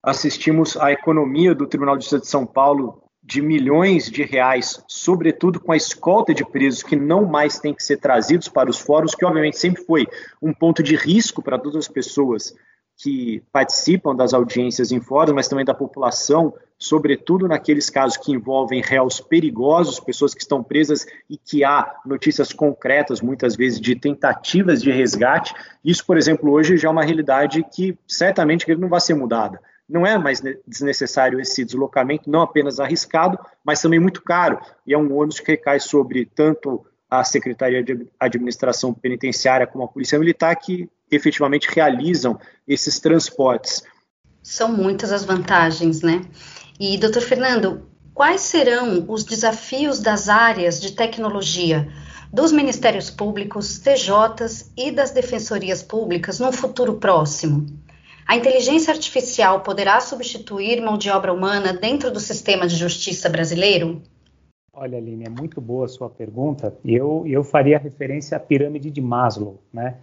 [0.02, 5.60] Assistimos à economia do Tribunal de Justiça de São Paulo de milhões de reais, sobretudo
[5.60, 9.14] com a escolta de presos que não mais têm que ser trazidos para os fóruns,
[9.14, 10.06] que obviamente sempre foi
[10.40, 12.54] um ponto de risco para todas as pessoas
[13.02, 18.82] que participam das audiências em fóruns, mas também da população, sobretudo naqueles casos que envolvem
[18.82, 24.82] réus perigosos, pessoas que estão presas e que há notícias concretas, muitas vezes, de tentativas
[24.82, 25.54] de resgate.
[25.82, 30.06] Isso, por exemplo, hoje já é uma realidade que certamente não vai ser mudada não
[30.06, 35.12] é mais desnecessário esse deslocamento, não apenas arriscado, mas também muito caro, e é um
[35.16, 40.88] ônus que recai sobre tanto a Secretaria de Administração Penitenciária como a Polícia Militar, que
[41.10, 43.82] efetivamente realizam esses transportes.
[44.42, 46.22] São muitas as vantagens, né?
[46.78, 51.88] E, doutor Fernando, quais serão os desafios das áreas de tecnologia
[52.32, 57.66] dos Ministérios Públicos, TJs e das Defensorias Públicas no futuro próximo?
[58.26, 64.00] A inteligência artificial poderá substituir mão de obra humana dentro do sistema de justiça brasileiro?
[64.72, 66.72] Olha, Aline, é muito boa a sua pergunta.
[66.84, 69.96] Eu, eu faria referência à pirâmide de Maslow, né?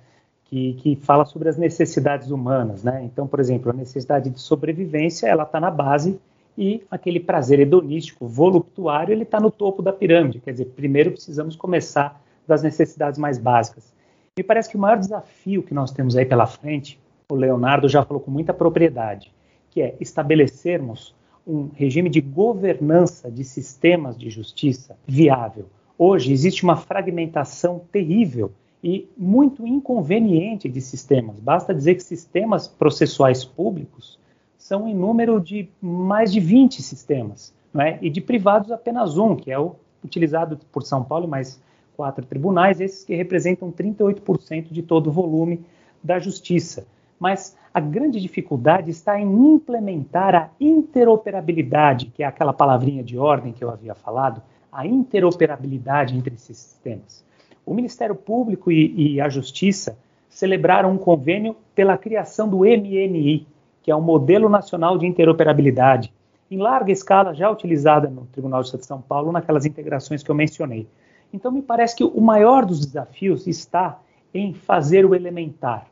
[0.50, 3.04] Que, que fala sobre as necessidades humanas, né?
[3.04, 6.18] Então, por exemplo, a necessidade de sobrevivência, ela está na base
[6.58, 10.40] e aquele prazer hedonístico, voluptuário, ele está no topo da pirâmide.
[10.40, 13.94] Quer dizer, primeiro precisamos começar das necessidades mais básicas.
[14.38, 16.98] Me parece que o maior desafio que nós temos aí pela frente
[17.30, 19.34] o Leonardo já falou com muita propriedade,
[19.70, 21.14] que é estabelecermos
[21.46, 25.66] um regime de governança de sistemas de justiça viável.
[25.98, 28.52] Hoje existe uma fragmentação terrível
[28.84, 31.40] e muito inconveniente de sistemas.
[31.40, 34.20] Basta dizer que sistemas processuais públicos
[34.58, 37.98] são em número de mais de 20 sistemas, não é?
[38.02, 41.62] e de privados apenas um, que é o utilizado por São Paulo e mais
[41.96, 45.66] quatro tribunais, esses que representam 38% de todo o volume
[46.04, 46.86] da justiça
[47.20, 53.54] mas a grande dificuldade está em implementar a interoperabilidade, que é aquela palavrinha de ordem
[53.54, 57.26] que eu havia falado, a interoperabilidade entre esses sistemas.
[57.68, 59.98] O Ministério Público e, e a Justiça
[60.30, 63.46] celebraram um convênio pela criação do MNI,
[63.84, 66.14] que é o Modelo Nacional de Interoperabilidade,
[66.50, 70.32] em larga escala já utilizada no Tribunal de Justiça de São Paulo naquelas integrações que
[70.32, 70.88] eu mencionei.
[71.34, 74.00] Então, me parece que o maior dos desafios está
[74.34, 75.88] em fazer o elementar,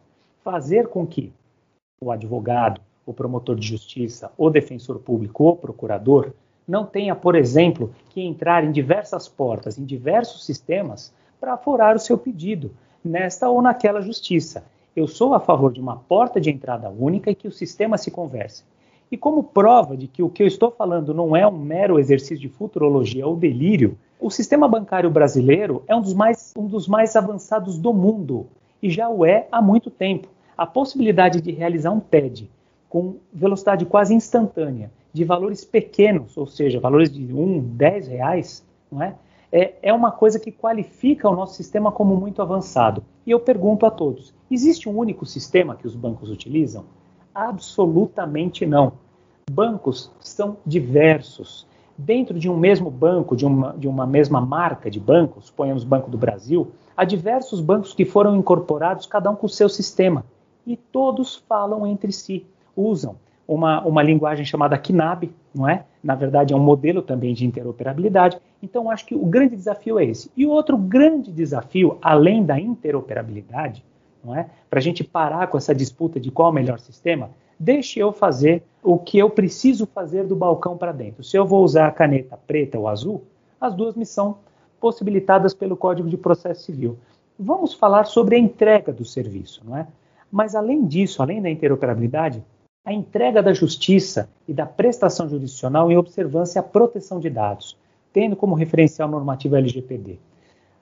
[0.46, 1.34] fazer com que
[2.00, 6.32] o advogado, o promotor de justiça, o defensor público, o procurador,
[6.66, 11.14] não tenha, por exemplo, que entrar em diversas portas, em diversos sistemas,
[11.46, 12.72] para furar o seu pedido,
[13.04, 14.64] nesta ou naquela justiça.
[14.96, 18.10] Eu sou a favor de uma porta de entrada única e que o sistema se
[18.10, 18.64] converse.
[19.12, 22.40] E como prova de que o que eu estou falando não é um mero exercício
[22.40, 27.16] de futurologia ou delírio, o sistema bancário brasileiro é um dos mais, um dos mais
[27.16, 28.48] avançados do mundo
[28.82, 30.28] e já o é há muito tempo
[30.58, 32.50] a possibilidade de realizar um TED
[32.90, 39.04] com velocidade quase instantânea de valores pequenos, ou seja, valores de um, dez reais, não
[39.04, 39.14] é?
[39.56, 39.74] É?
[39.82, 43.02] É uma coisa que qualifica o nosso sistema como muito avançado.
[43.26, 46.84] E eu pergunto a todos: existe um único sistema que os bancos utilizam?
[47.34, 48.94] Absolutamente não.
[49.50, 51.66] Bancos são diversos.
[51.98, 56.12] Dentro de um mesmo banco, de uma, de uma mesma marca de bancos, suponhamos Banco
[56.12, 60.26] do Brasil, há diversos bancos que foram incorporados, cada um com o seu sistema.
[60.68, 63.16] E todos falam entre si, usam
[63.48, 65.84] uma, uma linguagem chamada KNAB, não é?
[66.04, 68.38] Na verdade, é um modelo também de interoperabilidade.
[68.62, 70.32] Então, acho que o grande desafio é esse.
[70.36, 73.84] E outro grande desafio, além da interoperabilidade,
[74.24, 74.48] não é?
[74.70, 77.30] Para a gente parar com essa disputa de qual é o melhor sistema,
[77.60, 81.24] deixe eu fazer o que eu preciso fazer do balcão para dentro.
[81.24, 83.24] Se eu vou usar a caneta preta ou azul,
[83.60, 84.38] as duas me são
[84.80, 86.98] possibilitadas pelo Código de Processo Civil.
[87.40, 89.88] Vamos falar sobre a entrega do serviço, não é?
[90.32, 92.44] Mas além disso, além da interoperabilidade,
[92.86, 97.76] a entrega da justiça e da prestação jurisdicional em observância à proteção de dados,
[98.14, 100.20] tendo como referencial normativo LGPD.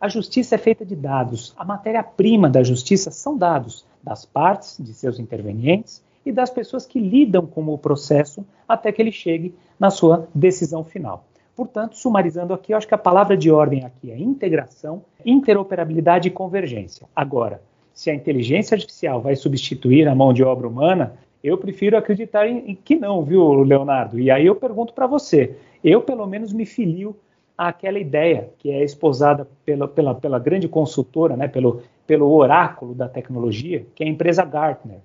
[0.01, 1.53] A justiça é feita de dados.
[1.55, 6.99] A matéria-prima da justiça são dados das partes, de seus intervenientes e das pessoas que
[6.99, 11.25] lidam com o processo até que ele chegue na sua decisão final.
[11.55, 16.31] Portanto, sumarizando aqui, eu acho que a palavra de ordem aqui é integração, interoperabilidade e
[16.31, 17.07] convergência.
[17.15, 17.61] Agora,
[17.93, 22.71] se a inteligência artificial vai substituir a mão de obra humana, eu prefiro acreditar em,
[22.71, 24.17] em que não, viu, Leonardo?
[24.19, 27.15] E aí eu pergunto para você, eu pelo menos me filio
[27.57, 33.09] àquela ideia que é esposada pela, pela, pela grande consultora, né, pelo, pelo oráculo da
[33.09, 34.99] tecnologia, que é a empresa Gartner,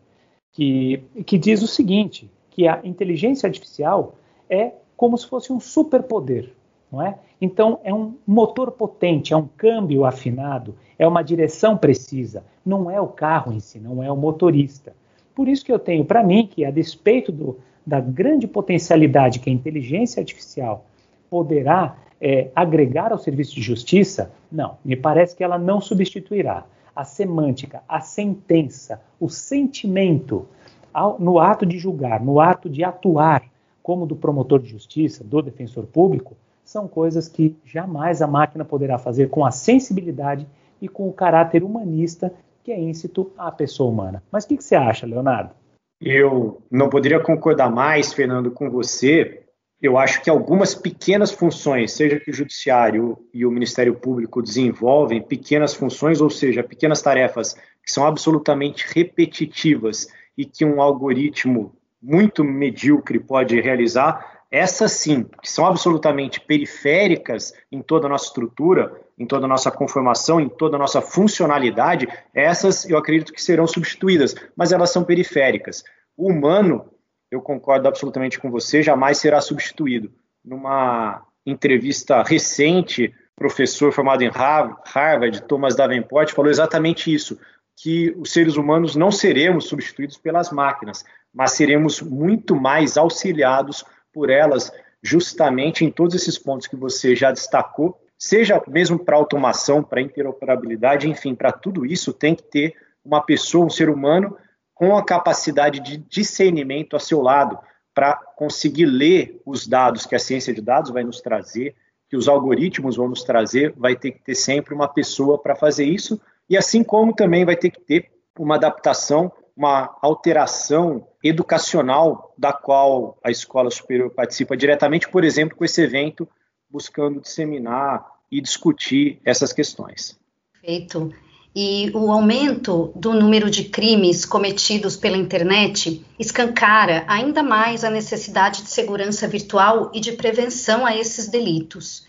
[0.53, 4.15] que, que diz o seguinte, que a inteligência artificial
[4.49, 6.53] é como se fosse um superpoder,
[6.91, 7.19] não é?
[7.41, 13.01] Então é um motor potente, é um câmbio afinado, é uma direção precisa, não é
[13.01, 14.93] o carro em si, não é o motorista.
[15.39, 19.49] Por isso que eu tenho para mim que, a despeito do, da grande potencialidade que
[19.49, 20.85] a inteligência artificial
[21.31, 26.65] poderá é, agregar ao serviço de justiça, não, me parece que ela não substituirá.
[26.93, 30.45] A semântica, a sentença, o sentimento
[30.93, 33.45] ao, no ato de julgar, no ato de atuar,
[33.81, 38.99] como do promotor de justiça, do defensor público, são coisas que jamais a máquina poderá
[38.99, 40.49] fazer com a sensibilidade
[40.83, 42.35] e com o caráter humanista
[42.69, 44.23] que é íncito à pessoa humana.
[44.31, 45.55] Mas o que, que você acha, Leonardo?
[45.99, 49.43] Eu não poderia concordar mais, Fernando, com você.
[49.81, 55.23] Eu acho que algumas pequenas funções, seja que o Judiciário e o Ministério Público desenvolvem
[55.23, 62.45] pequenas funções, ou seja, pequenas tarefas que são absolutamente repetitivas e que um algoritmo muito
[62.45, 69.27] medíocre pode realizar, essas sim, que são absolutamente periféricas em toda a nossa estrutura, em
[69.27, 74.35] toda a nossa conformação, em toda a nossa funcionalidade, essas eu acredito que serão substituídas,
[74.57, 75.83] mas elas são periféricas.
[76.17, 76.91] O humano,
[77.31, 80.13] eu concordo absolutamente com você, jamais será substituído.
[80.45, 87.39] Numa entrevista recente, professor formado em Harvard, Thomas Davenport, falou exatamente isso,
[87.77, 94.31] que os seres humanos não seremos substituídos pelas máquinas, mas seremos muito mais auxiliados por
[94.31, 100.03] elas, justamente em todos esses pontos que você já destacou, seja mesmo para automação, para
[100.03, 104.37] interoperabilidade, enfim, para tudo isso tem que ter uma pessoa, um ser humano
[104.75, 107.59] com a capacidade de discernimento a seu lado
[107.95, 111.75] para conseguir ler os dados que a ciência de dados vai nos trazer,
[112.09, 115.85] que os algoritmos vão nos trazer, vai ter que ter sempre uma pessoa para fazer
[115.85, 122.53] isso, e assim como também vai ter que ter uma adaptação, uma alteração educacional da
[122.53, 126.29] qual a escola superior participa diretamente, por exemplo, com esse evento
[126.71, 130.19] buscando disseminar e discutir essas questões.
[130.53, 131.13] Perfeito.
[131.57, 138.63] E o aumento do número de crimes cometidos pela internet escancara ainda mais a necessidade
[138.63, 142.07] de segurança virtual e de prevenção a esses delitos.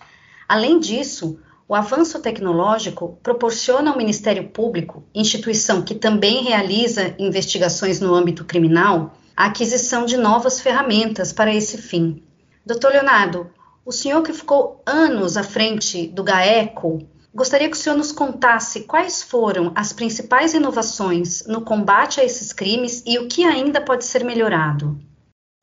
[0.47, 8.13] Além disso, o avanço tecnológico proporciona ao Ministério Público, instituição que também realiza investigações no
[8.13, 12.21] âmbito criminal, a aquisição de novas ferramentas para esse fim.
[12.65, 13.49] Doutor Leonardo,
[13.85, 18.81] o senhor que ficou anos à frente do GAECO, gostaria que o senhor nos contasse
[18.81, 24.05] quais foram as principais inovações no combate a esses crimes e o que ainda pode
[24.05, 24.99] ser melhorado.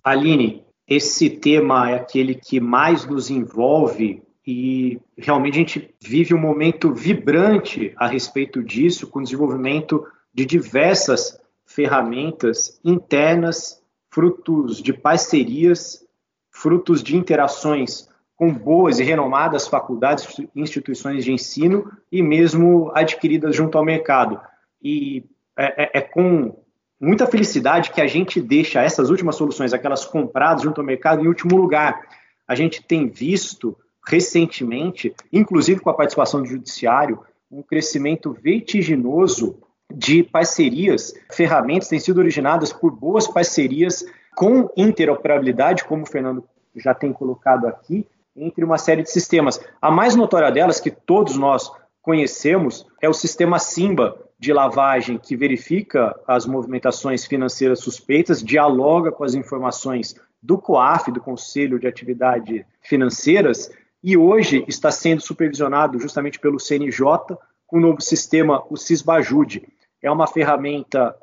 [0.02, 6.40] Aline, esse tema é aquele que mais nos envolve e realmente a gente vive um
[6.40, 16.05] momento vibrante a respeito disso, com o desenvolvimento de diversas ferramentas internas, frutos de parcerias,
[16.66, 23.78] frutos de interações com boas e renomadas faculdades, instituições de ensino e mesmo adquiridas junto
[23.78, 24.40] ao mercado.
[24.82, 25.24] E
[25.56, 26.58] é, é, é com
[27.00, 31.28] muita felicidade que a gente deixa essas últimas soluções, aquelas compradas junto ao mercado, em
[31.28, 32.00] último lugar.
[32.48, 39.56] A gente tem visto recentemente, inclusive com a participação do judiciário, um crescimento vertiginoso
[39.88, 44.04] de parcerias, ferramentas têm sido originadas por boas parcerias
[44.34, 46.44] com interoperabilidade, como o Fernando
[46.80, 48.06] já tem colocado aqui,
[48.36, 49.60] entre uma série de sistemas.
[49.80, 51.70] A mais notória delas, que todos nós
[52.02, 59.24] conhecemos, é o sistema Simba de lavagem, que verifica as movimentações financeiras suspeitas, dialoga com
[59.24, 63.70] as informações do COAF, do Conselho de Atividades Financeiras,
[64.02, 67.02] e hoje está sendo supervisionado justamente pelo CNJ
[67.66, 69.66] com o novo sistema, o Cisbajude.
[70.00, 71.16] É uma ferramenta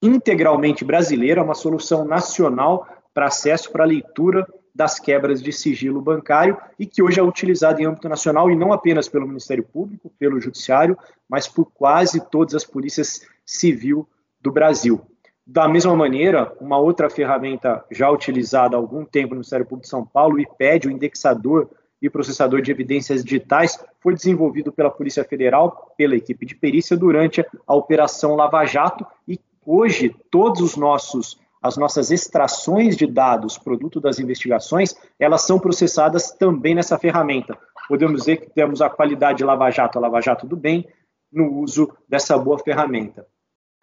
[0.00, 4.46] integralmente brasileira, uma solução nacional para acesso para leitura
[4.78, 8.72] das quebras de sigilo bancário e que hoje é utilizada em âmbito nacional e não
[8.72, 10.96] apenas pelo Ministério Público, pelo Judiciário,
[11.28, 14.08] mas por quase todas as polícias civil
[14.40, 15.00] do Brasil.
[15.44, 19.90] Da mesma maneira, uma outra ferramenta já utilizada há algum tempo no Ministério Público de
[19.90, 21.68] São Paulo, o IPED, o indexador
[22.00, 27.44] e processador de evidências digitais, foi desenvolvido pela Polícia Federal, pela equipe de perícia, durante
[27.66, 34.00] a Operação Lava Jato, e hoje todos os nossos as nossas extrações de dados, produto
[34.00, 37.58] das investigações, elas são processadas também nessa ferramenta.
[37.88, 40.86] Podemos dizer que temos a qualidade Lava Jato, Lava Jato do bem,
[41.32, 43.26] no uso dessa boa ferramenta.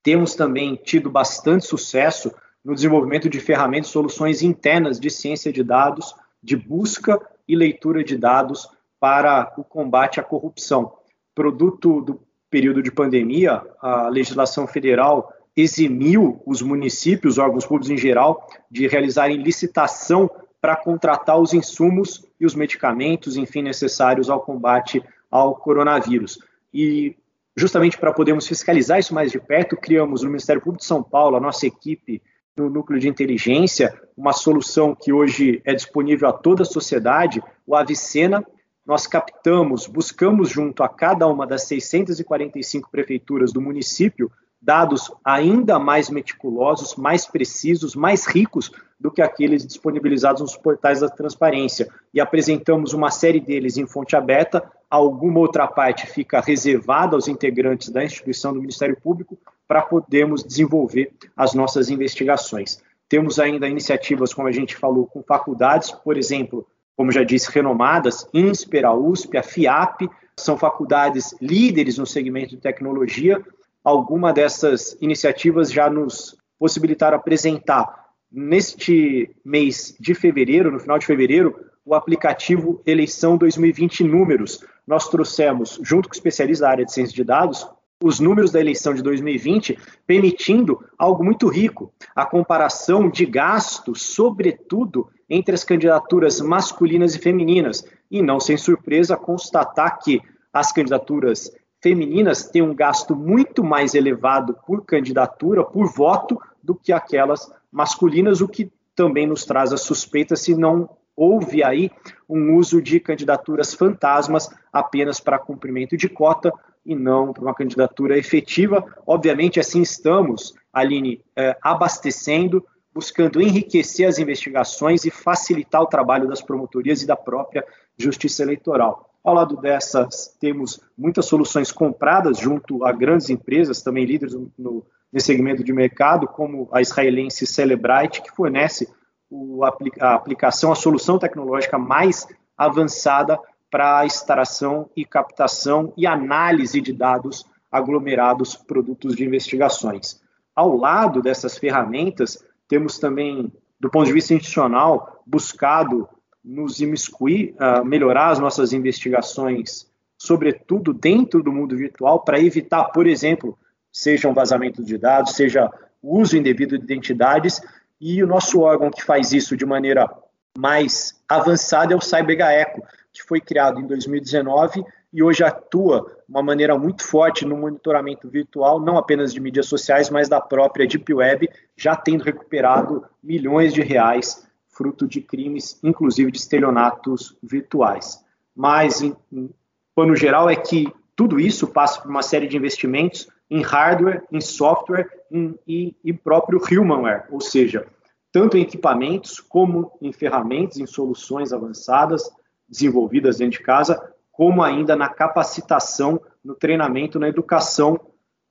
[0.01, 2.31] Temos também tido bastante sucesso
[2.63, 8.17] no desenvolvimento de ferramentas soluções internas de ciência de dados, de busca e leitura de
[8.17, 8.69] dados
[8.99, 10.93] para o combate à corrupção.
[11.33, 18.47] Produto do período de pandemia, a legislação federal eximiu os municípios, órgãos públicos em geral,
[18.69, 20.29] de realizarem licitação
[20.59, 26.39] para contratar os insumos e os medicamentos, enfim, necessários ao combate ao coronavírus.
[26.73, 27.15] E
[27.55, 31.37] justamente para podermos fiscalizar isso mais de perto, criamos no Ministério Público de São Paulo,
[31.37, 32.21] a nossa equipe
[32.57, 37.75] no núcleo de inteligência, uma solução que hoje é disponível a toda a sociedade, o
[37.75, 38.45] Avicena.
[38.85, 44.31] Nós captamos, buscamos junto a cada uma das 645 prefeituras do município
[44.61, 51.09] dados ainda mais meticulosos, mais precisos, mais ricos do que aqueles disponibilizados nos portais da
[51.09, 51.87] transparência.
[52.13, 57.89] E apresentamos uma série deles em fonte aberta, alguma outra parte fica reservada aos integrantes
[57.89, 59.37] da instituição do Ministério Público
[59.67, 62.81] para podermos desenvolver as nossas investigações.
[63.07, 68.27] Temos ainda iniciativas, como a gente falou, com faculdades, por exemplo, como já disse, renomadas,
[68.33, 73.43] INSPER, a USP, a FIAP, são faculdades líderes no segmento de tecnologia.
[73.85, 81.55] Alguma dessas iniciativas já nos possibilitaram apresentar neste mês de fevereiro, no final de fevereiro,
[81.85, 84.59] o aplicativo Eleição 2020 Números.
[84.87, 87.69] Nós trouxemos, junto com especialistas da área de ciência de dados,
[88.03, 89.77] os números da eleição de 2020,
[90.07, 97.85] permitindo algo muito rico, a comparação de gastos, sobretudo entre as candidaturas masculinas e femininas,
[98.09, 101.51] e não sem surpresa constatar que as candidaturas
[101.85, 108.41] femininas têm um gasto muito mais elevado por candidatura, por voto, do que aquelas masculinas,
[108.41, 111.91] o que também nos traz a suspeita se não houve aí
[112.27, 116.51] um uso de candidaturas fantasmas apenas para cumprimento de cota,
[116.83, 118.83] e não para uma candidatura efetiva.
[119.05, 126.41] Obviamente, assim estamos, Aline, é, abastecendo, buscando enriquecer as investigações e facilitar o trabalho das
[126.41, 127.63] promotorias e da própria
[127.95, 129.14] Justiça Eleitoral.
[129.25, 135.25] Ao lado dessas, temos muitas soluções compradas junto a grandes empresas, também líderes no, nesse
[135.25, 138.87] segmento de mercado, como a israelense Celebrite, que fornece
[139.27, 143.39] o, a aplicação, a solução tecnológica mais avançada
[143.71, 150.21] para extração e captação e análise de dados aglomerados produtos de investigações.
[150.55, 156.07] Ao lado dessas ferramentas, temos também, do ponto de vista institucional, buscado
[156.45, 163.07] nos imiscuir, uh, melhorar as nossas investigações, sobretudo dentro do mundo virtual, para evitar, por
[163.07, 163.57] exemplo,
[163.91, 165.71] seja um vazamento de dados, seja
[166.03, 167.59] uso indevido de identidades,
[167.99, 170.07] e o nosso órgão que faz isso de maneira
[170.55, 176.43] mais avançada é o CyberGaeco, que foi criado em 2019 e hoje atua de uma
[176.43, 181.13] maneira muito forte no monitoramento virtual, não apenas de mídias sociais, mas da própria Deep
[181.13, 184.44] Web, já tendo recuperado milhões de reais
[184.75, 188.23] fruto de crimes, inclusive de estelionatos virtuais.
[188.55, 189.49] Mas, em, em
[189.95, 194.41] pano geral, é que tudo isso passa por uma série de investimentos em hardware, em
[194.41, 197.87] software em, e, e próprio humanware, ou seja,
[198.31, 202.29] tanto em equipamentos como em ferramentas, em soluções avançadas,
[202.67, 207.99] desenvolvidas dentro de casa, como ainda na capacitação, no treinamento, na educação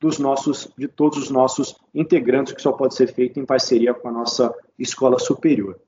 [0.00, 4.08] dos nossos, de todos os nossos integrantes, que só pode ser feito em parceria com
[4.08, 5.78] a nossa escola superior.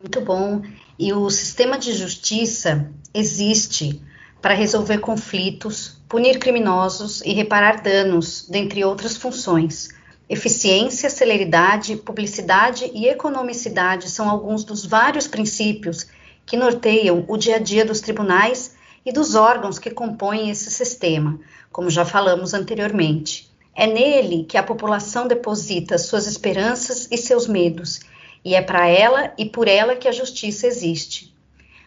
[0.00, 0.62] Muito bom.
[0.98, 4.02] E o sistema de justiça existe
[4.40, 9.90] para resolver conflitos, punir criminosos e reparar danos, dentre outras funções.
[10.26, 16.06] Eficiência, celeridade, publicidade e economicidade são alguns dos vários princípios
[16.46, 18.74] que norteiam o dia a dia dos tribunais
[19.04, 21.38] e dos órgãos que compõem esse sistema,
[21.70, 23.50] como já falamos anteriormente.
[23.76, 28.00] É nele que a população deposita suas esperanças e seus medos,
[28.44, 31.34] e é para ela e por ela que a justiça existe.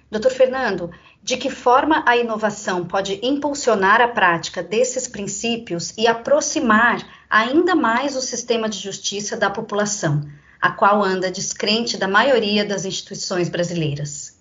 [0.10, 0.92] Doutor Fernando,
[1.24, 8.16] de que forma a inovação pode impulsionar a prática desses princípios e aproximar ainda mais
[8.16, 10.22] o sistema de justiça da população,
[10.62, 14.40] a qual anda descrente da maioria das instituições brasileiras?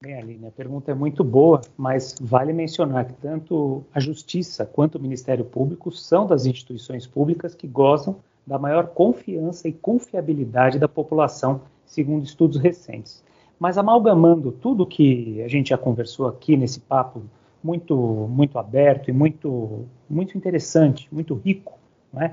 [0.00, 4.96] Bem, Aline, a pergunta é muito boa, mas vale mencionar que tanto a Justiça quanto
[4.96, 10.88] o Ministério Público são das instituições públicas que gozam da maior confiança e confiabilidade da
[10.88, 13.22] população, segundo estudos recentes.
[13.60, 17.22] Mas amalgamando tudo que a gente já conversou aqui nesse papo
[17.62, 21.74] muito muito aberto e muito muito interessante, muito rico,
[22.16, 22.30] é?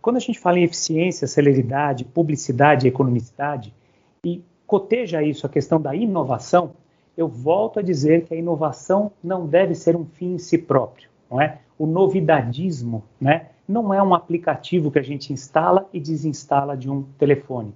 [0.00, 3.74] quando a gente fala em eficiência, celeridade, publicidade e economicidade
[4.24, 6.72] e coteja isso a questão da inovação,
[7.14, 11.10] eu volto a dizer que a inovação não deve ser um fim em si próprio,
[11.30, 11.58] não é?
[11.78, 17.04] O novidadismo, né, não é um aplicativo que a gente instala e desinstala de um
[17.18, 17.74] telefone.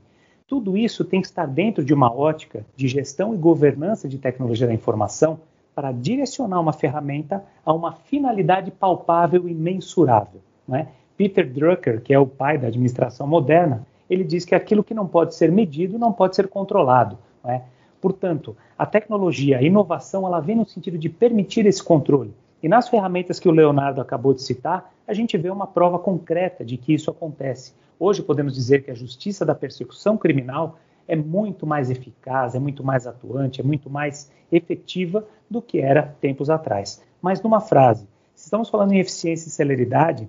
[0.49, 4.67] Tudo isso tem que estar dentro de uma ótica de gestão e governança de tecnologia
[4.67, 5.41] da informação
[5.75, 10.41] para direcionar uma ferramenta a uma finalidade palpável e mensurável.
[10.67, 10.89] Né?
[11.17, 15.07] Peter Drucker, que é o pai da administração moderna, ele diz que aquilo que não
[15.07, 17.17] pode ser medido não pode ser controlado.
[17.43, 17.63] Né?
[18.01, 22.35] Portanto, a tecnologia, a inovação, ela vem no sentido de permitir esse controle.
[22.63, 26.65] E nas ferramentas que o Leonardo acabou de citar, a gente vê uma prova concreta
[26.65, 27.75] de que isso acontece.
[27.99, 32.85] Hoje podemos dizer que a justiça da persecução criminal é muito mais eficaz, é muito
[32.85, 37.03] mais atuante, é muito mais efetiva do que era tempos atrás.
[37.21, 40.29] Mas numa frase, se estamos falando em eficiência e celeridade,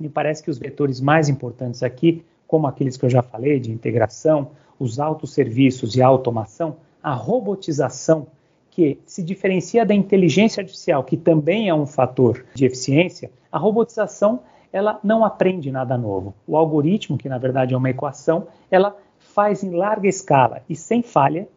[0.00, 3.70] me parece que os vetores mais importantes aqui, como aqueles que eu já falei, de
[3.70, 8.26] integração, os autosserviços e a automação, a robotização,
[8.78, 14.38] que se diferencia da inteligência artificial, que também é um fator de eficiência, a robotização
[14.72, 16.32] ela não aprende nada novo.
[16.46, 21.02] O algoritmo, que na verdade é uma equação, ela faz em larga escala e sem
[21.02, 21.48] falha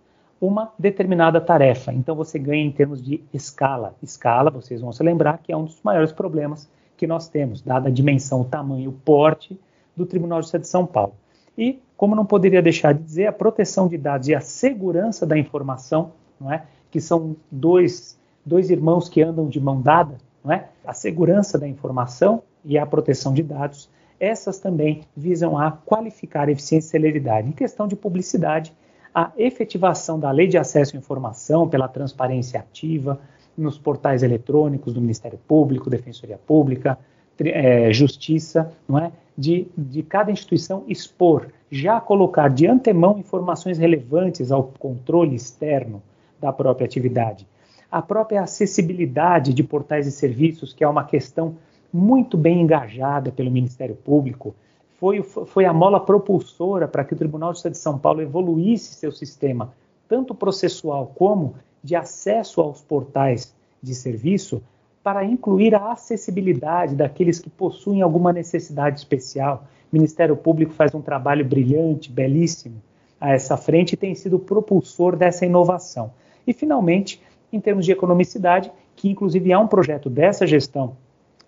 [0.41, 1.93] uma determinada tarefa.
[1.93, 3.93] Então você ganha em termos de escala.
[4.01, 6.67] Escala, vocês vão se lembrar que é um dos maiores problemas
[6.97, 9.59] que nós temos, dada a dimensão, o tamanho, o porte
[9.95, 11.13] do Tribunal de Justiça de São Paulo.
[11.55, 15.38] E, como não poderia deixar de dizer, a proteção de dados e a segurança da
[15.38, 16.63] informação, não é?
[16.91, 20.67] Que são dois, dois irmãos que andam de mão dada, não é?
[20.85, 23.89] a segurança da informação e a proteção de dados,
[24.19, 27.47] essas também visam a qualificar eficiência e celeridade.
[27.47, 28.71] Em questão de publicidade,
[29.15, 33.19] a efetivação da lei de acesso à informação pela transparência ativa
[33.57, 36.97] nos portais eletrônicos do Ministério Público, Defensoria Pública,
[37.39, 39.11] é, Justiça, não é?
[39.37, 46.03] De, de cada instituição expor, já colocar de antemão informações relevantes ao controle externo
[46.41, 47.47] da própria atividade.
[47.89, 51.55] A própria acessibilidade de portais e serviços, que é uma questão
[51.93, 54.55] muito bem engajada pelo Ministério Público,
[54.99, 58.93] foi, foi a mola propulsora para que o Tribunal de Justiça de São Paulo evoluísse
[58.93, 59.73] seu sistema,
[60.07, 64.61] tanto processual como de acesso aos portais de serviço,
[65.03, 69.65] para incluir a acessibilidade daqueles que possuem alguma necessidade especial.
[69.91, 72.75] O Ministério Público faz um trabalho brilhante, belíssimo
[73.19, 76.11] a essa frente e tem sido propulsor dessa inovação.
[76.45, 77.21] E, finalmente,
[77.51, 80.95] em termos de economicidade, que inclusive é um projeto dessa gestão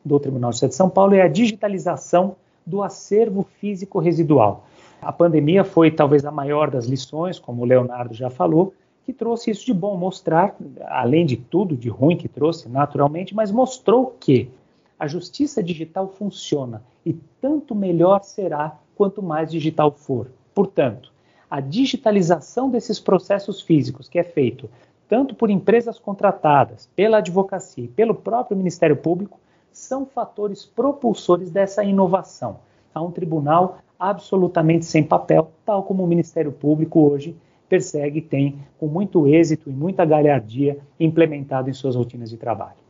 [0.04, 2.36] do Tribunal de Justiça de São Paulo é a digitalização
[2.66, 4.66] do acervo físico residual.
[5.02, 8.74] A pandemia foi talvez a maior das lições, como o Leonardo já falou,
[9.06, 10.56] que trouxe isso de bom, mostrar,
[10.88, 14.50] além de tudo de ruim que trouxe, naturalmente, mas mostrou que
[14.98, 20.28] a justiça digital funciona e tanto melhor será quanto mais digital for.
[20.56, 21.13] Portanto,
[21.54, 24.68] a digitalização desses processos físicos, que é feito
[25.08, 29.40] tanto por empresas contratadas, pela advocacia e pelo próprio Ministério Público,
[29.72, 32.62] são fatores propulsores dessa inovação.
[32.92, 37.36] Há um tribunal absolutamente sem papel, tal como o Ministério Público hoje
[37.70, 42.82] persegue e tem, com muito êxito e muita galhardia, implementado em suas rotinas de trabalho.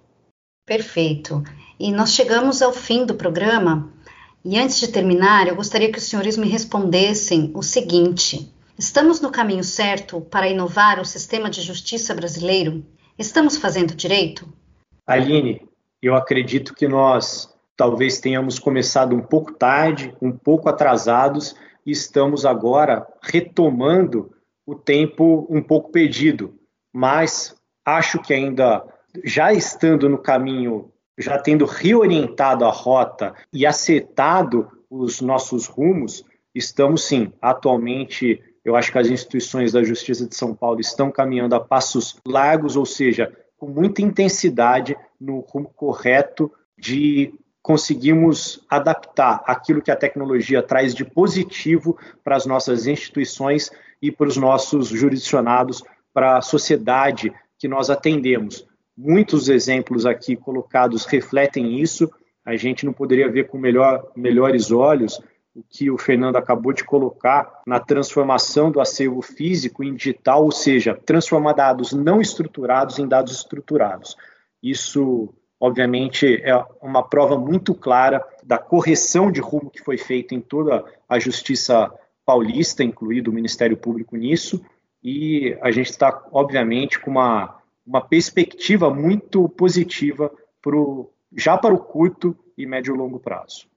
[0.66, 1.44] Perfeito.
[1.78, 3.92] E nós chegamos ao fim do programa.
[4.46, 9.32] E antes de terminar, eu gostaria que os senhores me respondessem o seguinte: estamos no
[9.32, 12.86] caminho certo para inovar o sistema de justiça brasileiro?
[13.18, 14.52] Estamos fazendo direito?
[15.06, 15.68] Aline,
[16.02, 21.56] eu acredito que nós talvez tenhamos começado um pouco tarde, um pouco atrasados,
[21.86, 24.32] e estamos agora retomando
[24.66, 26.58] o tempo um pouco perdido.
[26.92, 27.56] Mas
[27.86, 28.84] acho que ainda,
[29.24, 36.24] já estando no caminho, já tendo reorientado a rota e acertado os nossos rumos,
[36.56, 41.56] estamos sim, atualmente eu acho que as instituições da Justiça de São Paulo estão caminhando
[41.56, 49.82] a passos largos, ou seja, com muita intensidade no rumo correto de conseguirmos adaptar aquilo
[49.82, 55.82] que a tecnologia traz de positivo para as nossas instituições e para os nossos jurisdicionados,
[56.14, 58.68] para a sociedade que nós atendemos.
[58.96, 62.12] Muitos exemplos aqui colocados refletem isso.
[62.46, 65.22] A gente não poderia ver com melhor, melhores olhos
[65.56, 70.52] o que o Fernando acabou de colocar na transformação do acervo físico em digital, ou
[70.52, 74.18] seja, transformar dados não estruturados em dados estruturados.
[74.62, 80.42] Isso, obviamente, é uma prova muito clara da correção de rumo que foi feita em
[80.42, 81.92] toda a justiça
[82.26, 84.64] paulista, incluído o Ministério Público nisso,
[85.04, 90.32] e a gente está, obviamente, com uma, uma perspectiva muito positiva
[90.62, 93.68] pro, já para o curto e médio e longo prazo.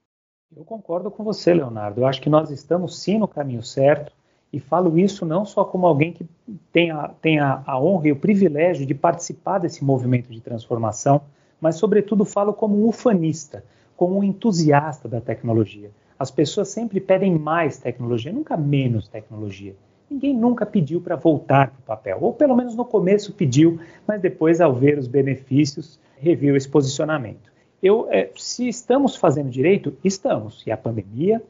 [0.55, 2.01] Eu concordo com você, Leonardo.
[2.01, 4.13] Eu acho que nós estamos sim no caminho certo
[4.51, 6.25] e falo isso não só como alguém que
[6.71, 11.21] tem, a, a honra e o privilégio de participar desse movimento de transformação,
[11.59, 13.63] mas, sobretudo, falo como um ufanista,
[13.95, 15.91] como um entusiasta da tecnologia.
[16.17, 19.75] As pessoas sempre pedem mais tecnologia, nunca menos tecnologia.
[20.09, 24.21] Ninguém nunca pediu para voltar para o papel, ou pelo menos no começo pediu, mas
[24.21, 27.56] depois, ao ver os benefícios, reviu esse posicionamento.
[27.81, 30.63] Eu, é, se estamos fazendo direito, estamos.
[30.65, 31.41] E a pandemia,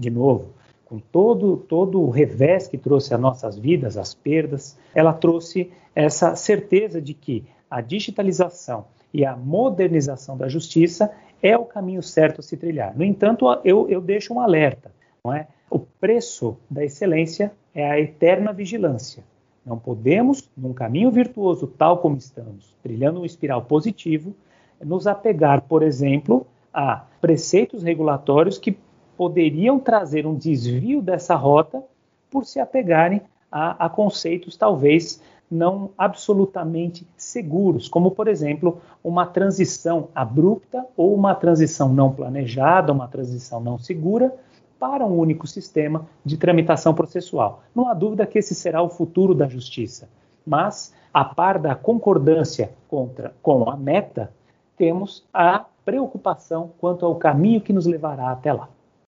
[0.00, 0.50] de novo,
[0.84, 6.34] com todo, todo o revés que trouxe às nossas vidas, as perdas, ela trouxe essa
[6.34, 11.12] certeza de que a digitalização e a modernização da justiça
[11.42, 12.96] é o caminho certo a se trilhar.
[12.96, 14.92] No entanto, eu, eu deixo um alerta,
[15.24, 15.46] não é?
[15.70, 19.22] O preço da excelência é a eterna vigilância.
[19.64, 24.34] Não podemos, num caminho virtuoso tal como estamos, trilhando um espiral positivo,
[24.82, 28.76] nos apegar, por exemplo, a preceitos regulatórios que
[29.16, 31.82] poderiam trazer um desvio dessa rota
[32.30, 33.20] por se apegarem
[33.50, 35.20] a, a conceitos talvez
[35.50, 43.08] não absolutamente seguros, como por exemplo uma transição abrupta ou uma transição não planejada, uma
[43.08, 44.32] transição não segura
[44.78, 47.62] para um único sistema de tramitação processual.
[47.74, 50.08] Não há dúvida que esse será o futuro da justiça,
[50.46, 54.32] mas a par da concordância contra, com a meta,
[54.80, 58.66] temos a preocupação quanto ao caminho que nos levará até lá.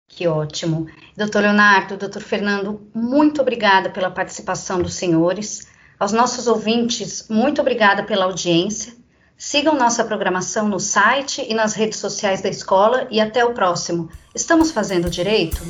[0.09, 0.89] Que ótimo.
[1.17, 5.69] Doutor Leonardo, doutor Fernando, muito obrigada pela participação dos senhores.
[6.01, 8.93] Aos nossos ouvintes, muito obrigada pela audiência.
[9.37, 14.11] Sigam nossa programação no site e nas redes sociais da escola e até o próximo.
[14.35, 15.63] Estamos fazendo direito?